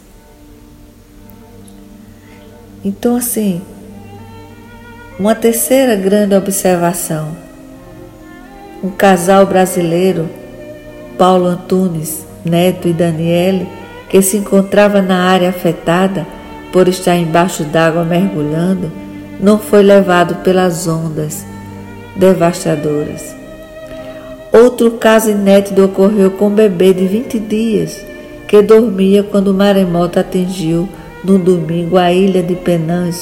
Então, 2.84 3.16
assim, 3.16 3.62
uma 5.18 5.34
terceira 5.34 5.96
grande 5.96 6.34
observação: 6.34 7.28
um 8.82 8.90
casal 8.90 9.46
brasileiro, 9.46 10.28
Paulo 11.16 11.46
Antunes, 11.46 12.26
Neto 12.44 12.86
e 12.86 12.92
Daniele, 12.92 13.66
que 14.10 14.20
se 14.20 14.36
encontrava 14.36 15.00
na 15.00 15.16
área 15.24 15.48
afetada 15.48 16.26
por 16.72 16.86
estar 16.88 17.16
embaixo 17.16 17.64
d'água 17.64 18.04
mergulhando, 18.04 18.92
não 19.40 19.58
foi 19.58 19.82
levado 19.82 20.42
pelas 20.42 20.86
ondas 20.86 21.46
devastadoras. 22.14 23.34
Outro 24.52 24.92
caso 24.92 25.30
inédito 25.30 25.82
ocorreu 25.82 26.32
com 26.32 26.48
um 26.48 26.54
bebê 26.54 26.92
de 26.92 27.06
20 27.06 27.38
dias 27.40 28.04
que 28.46 28.60
dormia 28.60 29.22
quando 29.22 29.48
o 29.48 29.54
maremoto 29.54 30.20
atingiu 30.20 30.88
no 31.24 31.38
domingo 31.38 31.96
a 31.96 32.12
ilha 32.12 32.42
de 32.42 32.54
Penang, 32.54 33.16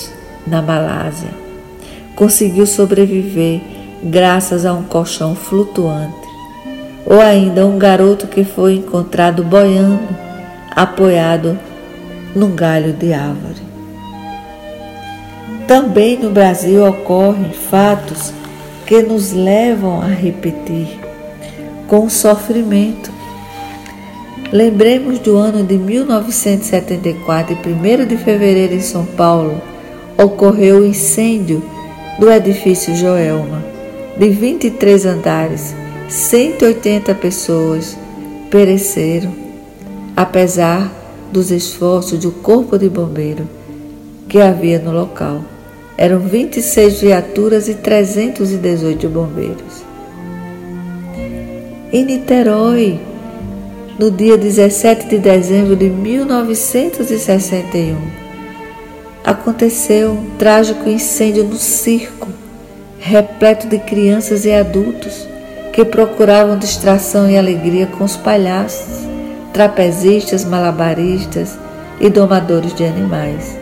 na 0.47 0.61
Malásia. 0.61 1.31
Conseguiu 2.17 2.67
sobreviver 2.67 3.61
graças 4.03 4.67
a 4.67 4.73
um 4.73 4.83
colchão 4.83 5.35
flutuante. 5.35 6.29
Ou 7.07 7.21
ainda 7.21 7.67
um 7.67 7.79
garoto 7.79 8.27
que 8.27 8.45
foi 8.45 8.75
encontrado 8.75 9.45
boiando, 9.45 10.09
apoiado 10.71 11.59
num 12.35 12.55
galho 12.55 12.93
de 12.93 13.13
árvore. 13.13 13.63
Também 15.67 16.19
no 16.19 16.31
Brasil 16.31 16.85
ocorrem 16.85 17.53
fatos 17.53 18.33
que 18.87 19.03
nos 19.03 19.33
levam 19.33 20.03
a 20.03 20.07
repetir 20.07 21.01
com 21.87 22.09
sofrimento. 22.09 23.12
Lembremos 24.53 25.19
do 25.19 25.37
ano 25.37 25.65
de 25.65 25.79
1974 25.79 27.57
e 27.65 28.03
1 28.03 28.07
de 28.07 28.17
fevereiro 28.19 28.75
em 28.75 28.81
São 28.81 29.07
Paulo 29.07 29.61
ocorreu 30.23 30.81
o 30.81 30.87
incêndio 30.87 31.63
do 32.21 32.31
edifício 32.31 32.95
Joelma, 32.95 33.65
de 34.19 34.29
23 34.29 35.07
andares, 35.07 35.75
180 36.09 37.15
pessoas 37.15 37.97
pereceram, 38.51 39.33
apesar 40.15 40.93
dos 41.33 41.51
esforços 41.51 42.19
do 42.19 42.31
Corpo 42.31 42.79
de 42.79 42.91
Bombeiro 42.91 43.49
que 44.29 44.39
havia 44.39 44.79
no 44.79 44.93
local. 44.93 45.41
Eram 45.97 46.21
26 46.21 47.01
viaturas 47.01 47.69
e 47.69 47.75
318 47.75 49.09
bombeiros 49.09 49.93
em 51.93 52.07
Niterói, 52.07 52.99
no 54.03 54.11
dia 54.11 54.37
17 54.37 55.07
de 55.07 55.17
dezembro 55.17 55.77
de 55.77 55.89
1961. 55.89 57.97
Aconteceu 59.23 60.11
um 60.11 60.31
trágico 60.37 60.89
incêndio 60.89 61.45
no 61.45 61.55
circo, 61.55 62.27
repleto 62.99 63.69
de 63.69 63.79
crianças 63.79 64.45
e 64.45 64.53
adultos 64.53 65.29
que 65.73 65.85
procuravam 65.85 66.59
distração 66.59 67.31
e 67.31 67.39
alegria 67.39 67.87
com 67.87 68.03
os 68.03 68.17
palhaços, 68.17 69.07
trapezistas, 69.53 70.45
malabaristas 70.45 71.57
e 72.01 72.11
domadores 72.11 72.75
de 72.75 72.85
animais. 72.85 73.57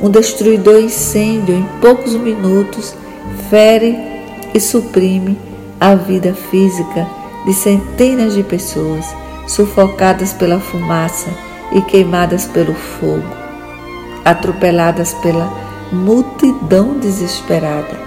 Um 0.00 0.08
destruidor 0.08 0.78
incêndio 0.78 1.56
em 1.56 1.66
poucos 1.80 2.14
minutos 2.14 2.94
fere 3.50 3.98
e 4.54 4.60
suprime 4.60 5.36
a 5.80 5.96
vida 5.96 6.32
física 6.32 7.08
de 7.44 7.52
centenas 7.52 8.34
de 8.34 8.44
pessoas 8.44 9.04
sufocadas 9.48 10.32
pela 10.32 10.60
fumaça 10.60 11.30
e 11.72 11.80
queimadas 11.82 12.44
pelo 12.46 12.74
fogo, 12.74 13.24
atropeladas 14.24 15.14
pela 15.14 15.50
multidão 15.90 16.98
desesperada. 16.98 17.98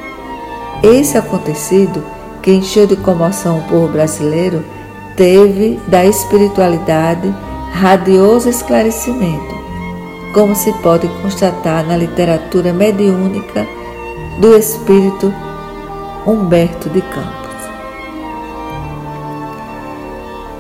Esse 0.84 1.18
acontecido, 1.18 2.04
que 2.42 2.52
encheu 2.52 2.88
de 2.88 2.96
comoção 2.96 3.60
o 3.60 3.64
povo 3.64 3.88
brasileiro, 3.88 4.64
teve 5.16 5.80
da 5.88 6.06
espiritualidade 6.06 7.34
radioso 7.74 8.50
esclarecimento, 8.50 9.56
como 10.34 10.56
se 10.56 10.72
pode 10.82 11.08
constatar 11.22 11.86
na 11.86 11.98
literatura 11.98 12.72
mediúnica 12.72 13.68
do 14.40 14.56
espírito 14.56 15.34
Humberto 16.26 16.90
de 16.90 17.02
Campos. 17.02 17.41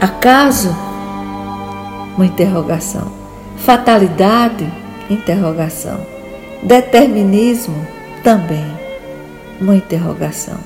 Acaso? 0.01 0.75
Uma 2.17 2.25
interrogação. 2.25 3.11
Fatalidade? 3.57 4.67
Interrogação. 5.07 6.03
Determinismo? 6.63 7.85
Também. 8.23 8.65
Uma 9.59 9.75
interrogação. 9.75 10.57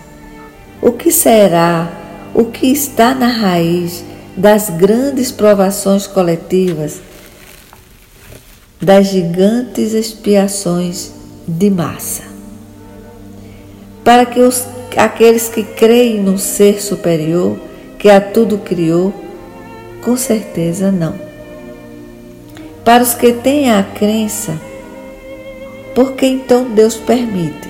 O 0.82 0.94
que 0.94 1.12
será? 1.12 1.92
O 2.34 2.46
que 2.46 2.68
está 2.68 3.14
na 3.14 3.28
raiz 3.28 4.06
das 4.38 4.70
grandes 4.70 5.34
provações 5.34 6.08
coletivas, 6.08 7.02
das 8.82 9.08
gigantes 9.08 9.92
expiações 9.92 11.12
de 11.46 11.70
massa? 11.70 12.24
Para 14.02 14.26
que 14.26 14.40
os, 14.40 14.66
aqueles 14.96 15.50
que 15.50 15.64
creem 15.64 16.22
no 16.22 16.38
ser 16.38 16.82
superior, 16.82 17.58
que 18.00 18.10
a 18.10 18.22
tudo 18.22 18.60
criou, 18.60 19.25
com 20.06 20.16
certeza 20.16 20.92
não. 20.92 21.16
Para 22.86 23.02
os 23.02 23.16
que 23.16 23.34
têm 23.34 23.72
a 23.72 23.82
crença, 23.82 24.54
por 25.96 26.12
que 26.12 26.28
então 26.28 26.70
Deus 26.70 26.96
permite? 26.96 27.68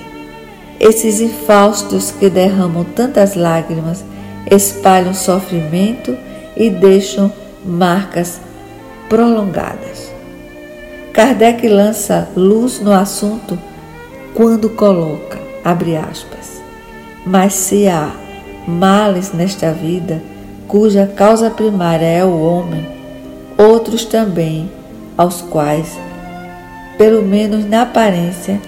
Esses 0.78 1.22
infaustos 1.22 2.10
que 2.10 2.28
derramam 2.28 2.84
tantas 2.84 3.34
lágrimas, 3.34 4.04
espalham 4.50 5.14
sofrimento 5.14 6.14
e 6.54 6.68
deixam 6.68 7.32
marcas 7.64 8.38
prolongadas. 9.08 10.12
Kardec 11.14 11.66
lança 11.66 12.28
luz 12.36 12.78
no 12.80 12.92
assunto 12.92 13.58
quando 14.34 14.68
coloca, 14.68 15.38
abre 15.64 15.96
aspas, 15.96 16.60
mas 17.24 17.54
se 17.54 17.88
há 17.88 18.12
males 18.68 19.32
nesta 19.32 19.72
vida, 19.72 20.20
cuja 20.68 21.06
causa 21.06 21.50
primária 21.50 22.06
é 22.06 22.24
o 22.24 22.40
homem, 22.40 22.86
outros 23.56 24.04
também, 24.04 24.70
aos 25.16 25.40
quais, 25.40 25.98
pelo 26.98 27.22
menos 27.22 27.64
na 27.64 27.82
aparência, 27.82 28.60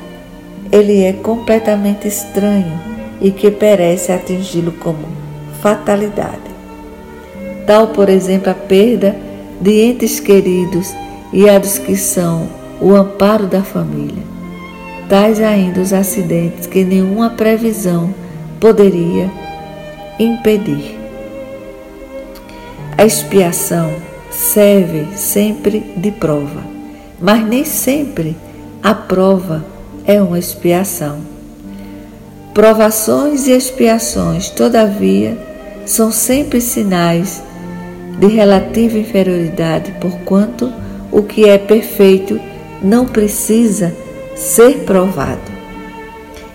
ele 0.70 1.02
é 1.02 1.12
completamente 1.12 2.06
estranho 2.06 2.78
e 3.20 3.30
que 3.30 3.50
perece 3.50 4.12
atingi-lo 4.12 4.72
como 4.72 5.08
fatalidade. 5.60 6.48
Tal, 7.66 7.88
por 7.88 8.08
exemplo, 8.08 8.50
a 8.50 8.54
perda 8.54 9.16
de 9.60 9.82
entes 9.82 10.20
queridos 10.20 10.94
e 11.32 11.48
a 11.48 11.58
dos 11.58 11.78
que 11.78 11.96
são 11.96 12.48
o 12.80 12.94
amparo 12.94 13.46
da 13.46 13.62
família. 13.62 14.22
Tais 15.08 15.40
ainda 15.40 15.80
os 15.80 15.92
acidentes 15.92 16.66
que 16.66 16.84
nenhuma 16.84 17.30
previsão 17.30 18.14
poderia 18.60 19.30
impedir. 20.18 20.97
A 22.98 23.06
expiação 23.06 23.92
serve 24.28 25.06
sempre 25.16 25.78
de 25.96 26.10
prova, 26.10 26.64
mas 27.20 27.46
nem 27.46 27.64
sempre 27.64 28.36
a 28.82 28.92
prova 28.92 29.64
é 30.04 30.20
uma 30.20 30.36
expiação. 30.36 31.20
Provações 32.52 33.46
e 33.46 33.52
expiações, 33.52 34.50
todavia, 34.50 35.38
são 35.86 36.10
sempre 36.10 36.60
sinais 36.60 37.40
de 38.18 38.26
relativa 38.26 38.98
inferioridade, 38.98 39.92
porquanto 40.00 40.72
o 41.12 41.22
que 41.22 41.48
é 41.48 41.56
perfeito 41.56 42.40
não 42.82 43.06
precisa 43.06 43.94
ser 44.34 44.78
provado. 44.78 45.52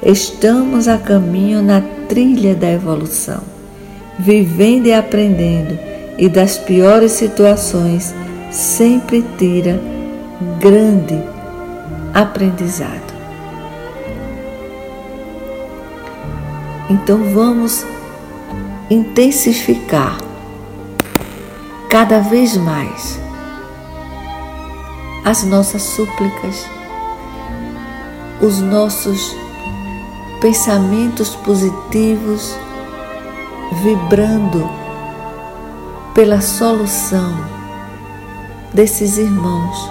Estamos 0.05 0.89
a 0.89 0.97
caminho 0.97 1.63
na 1.63 1.81
trilha 2.09 2.53
da 2.53 2.69
evolução, 2.69 3.39
vivendo 4.19 4.87
e 4.87 4.93
aprendendo, 4.93 5.92
e 6.17 6.29
das 6.29 6.57
piores 6.57 7.13
situações 7.13 8.13
sempre 8.51 9.23
tira 9.37 9.79
grande 10.59 11.19
aprendizado. 12.13 13.13
Então 16.89 17.23
vamos 17.33 17.85
intensificar 18.89 20.17
cada 21.89 22.19
vez 22.19 22.55
mais 22.57 23.19
as 25.25 25.43
nossas 25.43 25.81
súplicas, 25.81 26.67
os 28.41 28.59
nossos 28.59 29.35
pensamentos 30.41 31.35
positivos 31.37 32.55
vibrando 33.81 34.82
pela 36.13 36.41
solução 36.41 37.33
desses 38.71 39.17
irmãos 39.17 39.89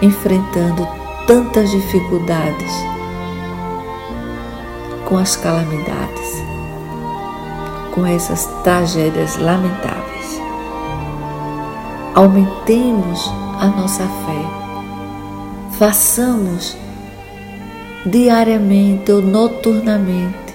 enfrentando 0.00 0.88
tantas 1.26 1.70
dificuldades 1.70 2.72
com 5.04 5.18
as 5.18 5.36
calamidades, 5.36 6.42
com 7.94 8.06
essas 8.06 8.46
tragédias 8.64 9.36
lamentáveis. 9.36 10.40
Aumentemos 12.14 13.30
a 13.60 13.66
nossa 13.66 14.02
fé, 14.02 15.78
façamos 15.78 16.76
diariamente 18.06 19.12
ou 19.12 19.20
noturnamente 19.20 20.54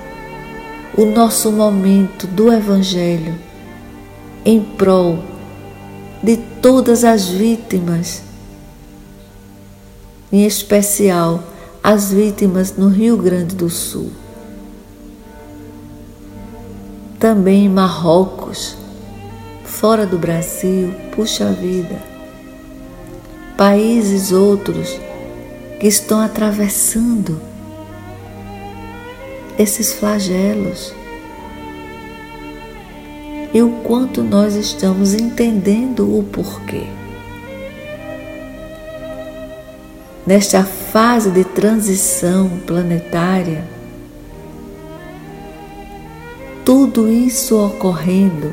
o 0.98 1.06
nosso 1.06 1.52
momento 1.52 2.26
do 2.26 2.52
Evangelho 2.52 3.51
em 4.44 4.62
prol 4.62 5.24
de 6.24 6.38
todas 6.38 7.04
as 7.04 7.28
vítimas, 7.28 8.22
em 10.32 10.46
especial 10.46 11.44
as 11.84 12.12
vítimas 12.12 12.76
no 12.78 12.90
Rio 12.90 13.18
Grande 13.18 13.56
do 13.56 13.70
Sul. 13.70 14.12
Também 17.20 17.66
em 17.66 17.70
Marrocos, 17.70 18.76
fora 19.64 20.06
do 20.06 20.18
Brasil, 20.18 20.94
puxa 21.16 21.52
vida. 21.52 22.02
Países 23.58 24.32
outros 24.32 25.00
que 25.80 25.88
estão 25.88 26.20
atravessando 26.20 27.40
esses 29.58 29.94
flagelos 29.94 30.94
e 33.54 33.62
o 33.62 33.70
quanto 33.84 34.24
nós 34.24 34.56
estamos 34.56 35.14
entendendo 35.14 36.18
o 36.18 36.24
porquê. 36.24 36.88
Nesta 40.26 40.64
fase 40.64 41.32
de 41.32 41.44
transição 41.44 42.50
planetária, 42.66 43.66
tudo 46.64 47.12
isso 47.12 47.58
ocorrendo 47.58 48.52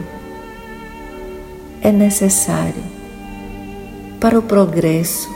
é 1.83 1.93
necessário 1.93 2.83
para 4.19 4.39
o 4.39 4.43
progresso, 4.43 5.31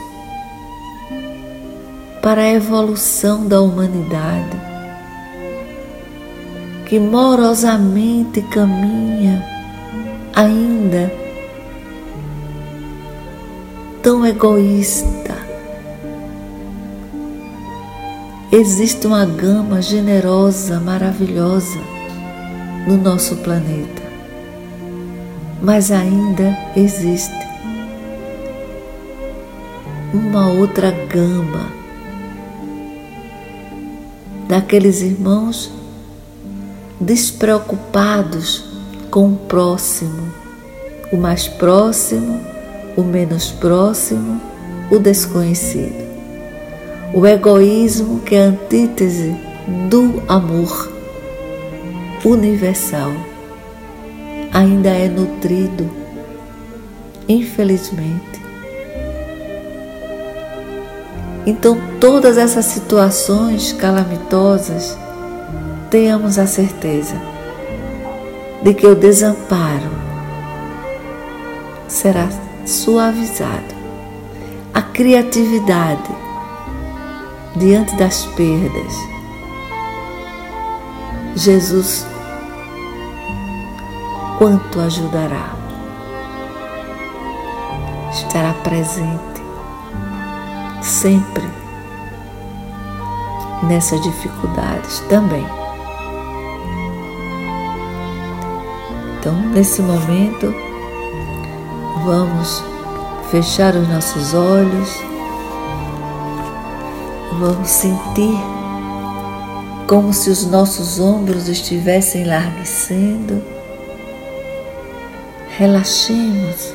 para 2.21 2.41
a 2.41 2.51
evolução 2.51 3.47
da 3.47 3.61
humanidade, 3.61 4.57
que 6.87 6.99
morosamente 6.99 8.41
caminha 8.41 9.52
ainda 10.33 11.11
tão 14.01 14.25
egoísta. 14.25 15.33
Existe 18.51 19.07
uma 19.07 19.25
gama 19.25 19.81
generosa, 19.81 20.79
maravilhosa 20.79 21.79
no 22.87 22.97
nosso 22.97 23.37
planeta, 23.37 24.03
mas 25.61 25.91
ainda 25.91 26.55
existe 26.75 27.43
uma 30.13 30.51
outra 30.51 30.91
gama 30.91 31.71
daqueles 34.47 35.01
irmãos 35.01 35.71
despreocupados 36.99 38.72
com 39.13 39.27
o 39.27 39.35
próximo, 39.35 40.33
o 41.11 41.17
mais 41.17 41.47
próximo, 41.47 42.41
o 42.97 43.03
menos 43.03 43.51
próximo, 43.51 44.41
o 44.89 44.97
desconhecido. 44.97 46.03
O 47.13 47.23
egoísmo, 47.27 48.21
que 48.21 48.33
é 48.33 48.43
a 48.43 48.47
antítese 48.47 49.35
do 49.87 50.23
amor 50.27 50.91
universal, 52.25 53.11
ainda 54.51 54.89
é 54.89 55.07
nutrido, 55.07 55.87
infelizmente. 57.29 58.41
Então, 61.45 61.77
todas 61.99 62.39
essas 62.39 62.65
situações 62.65 63.73
calamitosas, 63.73 64.97
tenhamos 65.91 66.39
a 66.39 66.47
certeza 66.47 67.32
de 68.63 68.73
que 68.73 68.87
o 68.87 68.95
desamparo 68.95 69.91
será 71.87 72.29
suavizado. 72.65 73.73
A 74.73 74.81
criatividade 74.81 76.09
diante 77.55 77.95
das 77.97 78.25
perdas. 78.37 78.93
Jesus 81.35 82.07
quanto 84.37 84.79
ajudará. 84.79 85.55
Estará 88.11 88.53
presente 88.63 89.43
sempre 90.81 91.43
nessas 93.63 94.01
dificuldades 94.01 94.99
também. 95.09 95.62
Então, 99.23 99.41
nesse 99.51 99.81
momento, 99.81 100.53
vamos 102.03 102.61
fechar 103.31 103.73
os 103.73 103.87
nossos 103.87 104.33
olhos, 104.33 104.89
vamos 107.39 107.69
sentir 107.69 108.37
como 109.87 110.13
se 110.13 110.29
os 110.29 110.45
nossos 110.47 110.99
ombros 110.99 111.47
estivessem 111.47 112.25
larguecendo. 112.25 113.41
Relaxemos 115.57 116.73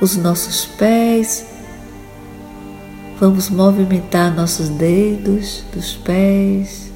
os 0.00 0.16
nossos 0.16 0.66
pés, 0.66 1.46
vamos 3.20 3.48
movimentar 3.48 4.34
nossos 4.34 4.70
dedos 4.70 5.62
dos 5.72 5.92
pés, 5.92 6.90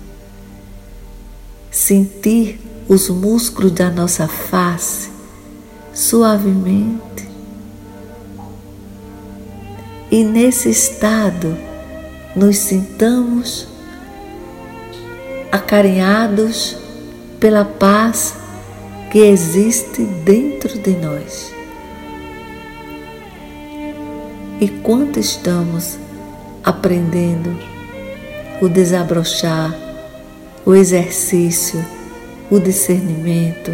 sentir 1.71 2.70
os 2.91 3.09
músculos 3.09 3.71
da 3.71 3.89
nossa 3.89 4.27
face 4.27 5.11
suavemente. 5.95 7.31
E 10.11 10.25
nesse 10.25 10.71
estado 10.71 11.57
nos 12.35 12.57
sintamos 12.57 13.69
acarinhados 15.53 16.77
pela 17.39 17.65
paz 17.65 18.35
que 19.13 19.21
existe 19.21 20.03
dentro 20.03 20.77
de 20.77 20.91
nós. 20.97 21.53
E 24.61 24.69
quanto 24.69 25.21
estamos 25.21 25.97
aprendendo 26.65 27.57
o 28.61 28.69
desabrochar, 28.69 29.73
o 30.67 30.75
exercício 30.75 32.00
o 32.51 32.59
discernimento 32.59 33.71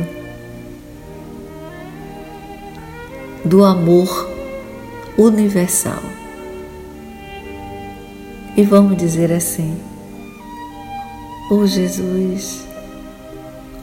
do 3.44 3.64
amor 3.64 4.28
universal. 5.16 6.02
E 8.56 8.62
vamos 8.62 8.96
dizer 8.96 9.32
assim: 9.32 9.76
oh 11.50 11.66
Jesus, 11.66 12.66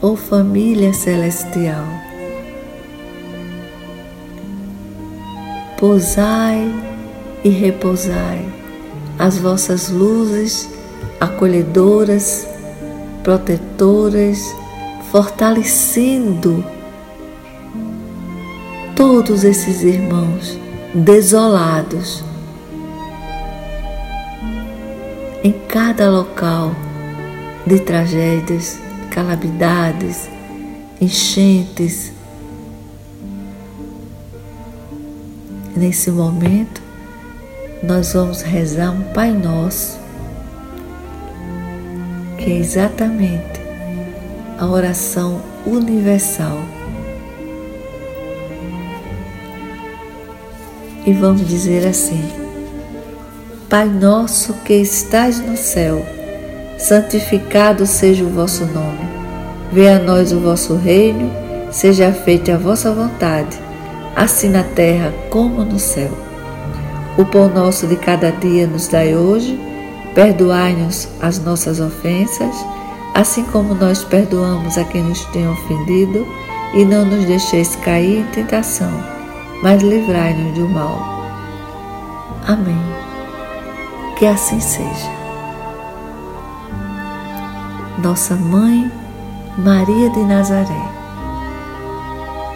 oh 0.00 0.16
família 0.16 0.92
celestial, 0.92 1.84
pousai 5.78 6.72
e 7.42 7.48
repousai 7.48 8.48
as 9.18 9.38
vossas 9.38 9.88
luzes 9.88 10.68
acolhedoras, 11.20 12.46
protetoras, 13.22 14.38
fortalecendo 15.14 16.64
todos 18.96 19.44
esses 19.44 19.84
irmãos 19.84 20.58
desolados 20.92 22.24
em 25.44 25.52
cada 25.68 26.10
local 26.10 26.74
de 27.64 27.78
tragédias, 27.78 28.80
calamidades, 29.08 30.28
enchentes. 31.00 32.12
Nesse 35.76 36.10
momento, 36.10 36.82
nós 37.84 38.14
vamos 38.14 38.42
rezar 38.42 38.90
um 38.90 39.04
Pai 39.12 39.30
Nosso, 39.30 39.96
que 42.36 42.50
é 42.50 42.58
exatamente 42.58 43.63
a 44.64 44.70
oração 44.70 45.42
universal. 45.66 46.58
E 51.04 51.12
vamos 51.12 51.46
dizer 51.46 51.86
assim: 51.86 52.24
Pai 53.68 53.86
nosso 53.86 54.54
que 54.64 54.74
estás 54.74 55.38
no 55.38 55.56
céu, 55.56 56.04
santificado 56.78 57.84
seja 57.84 58.24
o 58.24 58.30
vosso 58.30 58.64
nome. 58.64 59.04
Venha 59.70 59.96
a 59.96 59.98
nós 59.98 60.32
o 60.32 60.40
vosso 60.40 60.76
reino, 60.76 61.30
seja 61.70 62.10
feita 62.12 62.54
a 62.54 62.58
vossa 62.58 62.90
vontade, 62.90 63.58
assim 64.16 64.48
na 64.48 64.62
terra 64.62 65.12
como 65.28 65.62
no 65.62 65.78
céu. 65.78 66.10
O 67.18 67.24
pão 67.26 67.48
nosso 67.48 67.86
de 67.86 67.96
cada 67.96 68.30
dia 68.30 68.66
nos 68.66 68.88
dai 68.88 69.14
hoje, 69.14 69.60
perdoai-nos 70.14 71.08
as 71.20 71.38
nossas 71.38 71.80
ofensas, 71.80 72.56
assim 73.14 73.44
como 73.44 73.74
nós 73.74 74.02
perdoamos 74.02 74.76
a 74.76 74.84
quem 74.84 75.04
nos 75.04 75.24
tem 75.26 75.48
ofendido, 75.48 76.26
e 76.74 76.84
não 76.84 77.04
nos 77.04 77.24
deixeis 77.24 77.76
cair 77.76 78.18
em 78.18 78.26
tentação, 78.32 78.90
mas 79.62 79.80
livrai-nos 79.80 80.58
do 80.58 80.68
mal. 80.68 80.98
Amém. 82.48 82.82
Que 84.18 84.26
assim 84.26 84.58
seja. 84.58 85.14
Nossa 88.02 88.34
Mãe 88.34 88.90
Maria 89.56 90.10
de 90.10 90.18
Nazaré, 90.24 90.90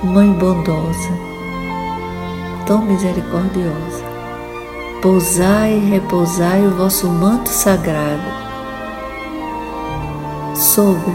Mãe 0.02 0.32
bondosa, 0.32 1.12
tão 2.66 2.82
misericordiosa, 2.82 4.04
pousai 5.00 5.74
e 5.74 5.90
repousai 5.90 6.66
o 6.66 6.76
vosso 6.76 7.06
manto 7.08 7.48
sagrado 7.48 8.47
sobre 10.58 11.12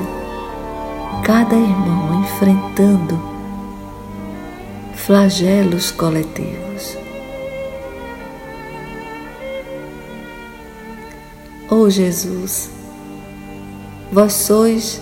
cada 1.26 1.54
irmão 1.54 2.22
enfrentando 2.24 3.22
flagelos 4.96 5.92
coletivos. 5.92 6.98
Oh 11.70 11.90
Jesus, 11.90 12.70
vós 14.12 14.32
sois 14.32 15.02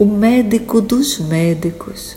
o 0.00 0.04
médico 0.04 0.80
dos 0.80 1.20
médicos. 1.20 2.16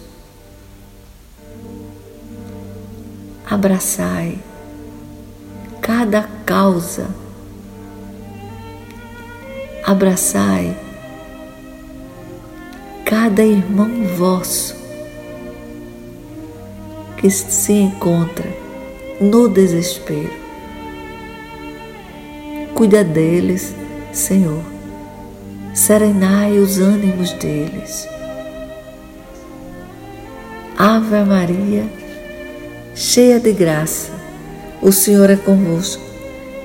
Abraçai 3.48 4.40
cada 5.82 6.24
causa. 6.46 7.29
Abraçai 9.90 10.78
cada 13.04 13.44
irmão 13.44 13.90
vosso 14.16 14.76
que 17.18 17.28
se 17.32 17.74
encontra 17.74 18.48
no 19.20 19.50
desespero. 19.50 20.30
Cuida 22.76 23.04
deles, 23.04 23.74
Senhor. 24.14 24.62
Serenai 25.74 26.60
os 26.60 26.78
ânimos 26.78 27.32
deles. 27.34 28.08
Ave 30.78 31.24
Maria, 31.24 31.90
cheia 32.94 33.40
de 33.40 33.54
graça, 33.54 34.12
o 34.84 34.92
Senhor 34.92 35.32
é 35.32 35.36
convosco. 35.36 36.04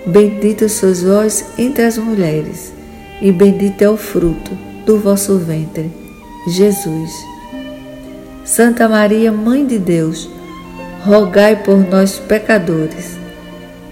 Bendita 0.04 0.68
sois 0.68 1.02
vós 1.02 1.42
entre 1.56 1.84
as 1.84 1.96
mulheres, 1.96 2.73
e 3.24 3.32
bendito 3.32 3.82
é 3.82 3.88
o 3.88 3.96
fruto 3.96 4.52
do 4.86 5.00
vosso 5.00 5.36
ventre, 5.38 5.90
Jesus. 6.46 7.10
Santa 8.44 8.88
Maria, 8.88 9.32
Mãe 9.32 9.66
de 9.66 9.78
Deus, 9.78 10.30
rogai 11.04 11.56
por 11.64 11.78
nós, 11.78 12.20
pecadores, 12.20 13.18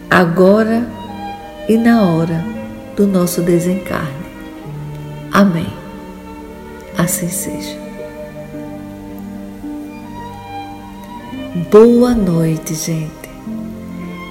agora 0.09 0.87
e 1.69 1.77
na 1.77 2.03
hora 2.03 2.45
do 2.95 3.07
nosso 3.07 3.41
desencarne. 3.41 4.23
Amém. 5.33 5.73
Assim 6.97 7.29
seja. 7.29 7.81
Boa 11.71 12.15
noite, 12.15 12.75
gente 12.75 13.23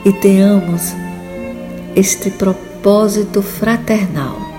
e 0.04 0.12
tenhamos 0.12 0.94
este 1.96 2.32
propósito 2.32 3.42
fraternal. 3.42 4.51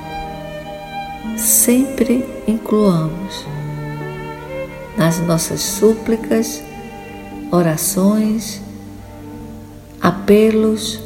Sempre 1.43 2.25
incluamos 2.47 3.45
nas 4.97 5.19
nossas 5.19 5.61
súplicas, 5.61 6.63
orações, 7.51 8.63
apelos, 10.01 11.01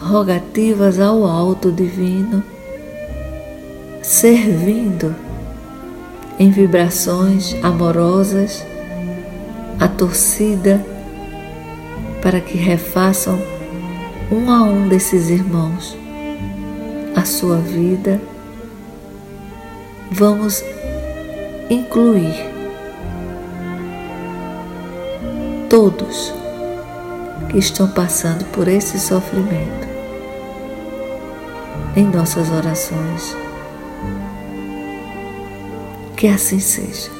rogativas 0.00 0.98
ao 0.98 1.24
alto 1.24 1.70
divino, 1.70 2.42
servindo 4.02 5.14
em 6.36 6.50
vibrações 6.50 7.54
amorosas 7.62 8.66
a 9.78 9.86
torcida 9.86 10.84
para 12.20 12.40
que 12.40 12.58
refaçam 12.58 13.38
um 14.32 14.50
a 14.50 14.62
um 14.64 14.88
desses 14.88 15.30
irmãos 15.30 15.96
a 17.14 17.24
sua 17.24 17.58
vida, 17.58 18.20
vamos 20.10 20.64
incluir 21.70 22.34
todos 25.68 26.34
que 27.48 27.58
estão 27.58 27.88
passando 27.88 28.44
por 28.52 28.66
esse 28.68 28.98
sofrimento 28.98 29.88
em 31.96 32.06
nossas 32.06 32.50
orações. 32.50 33.36
Que 36.16 36.28
assim 36.28 36.60
seja. 36.60 37.19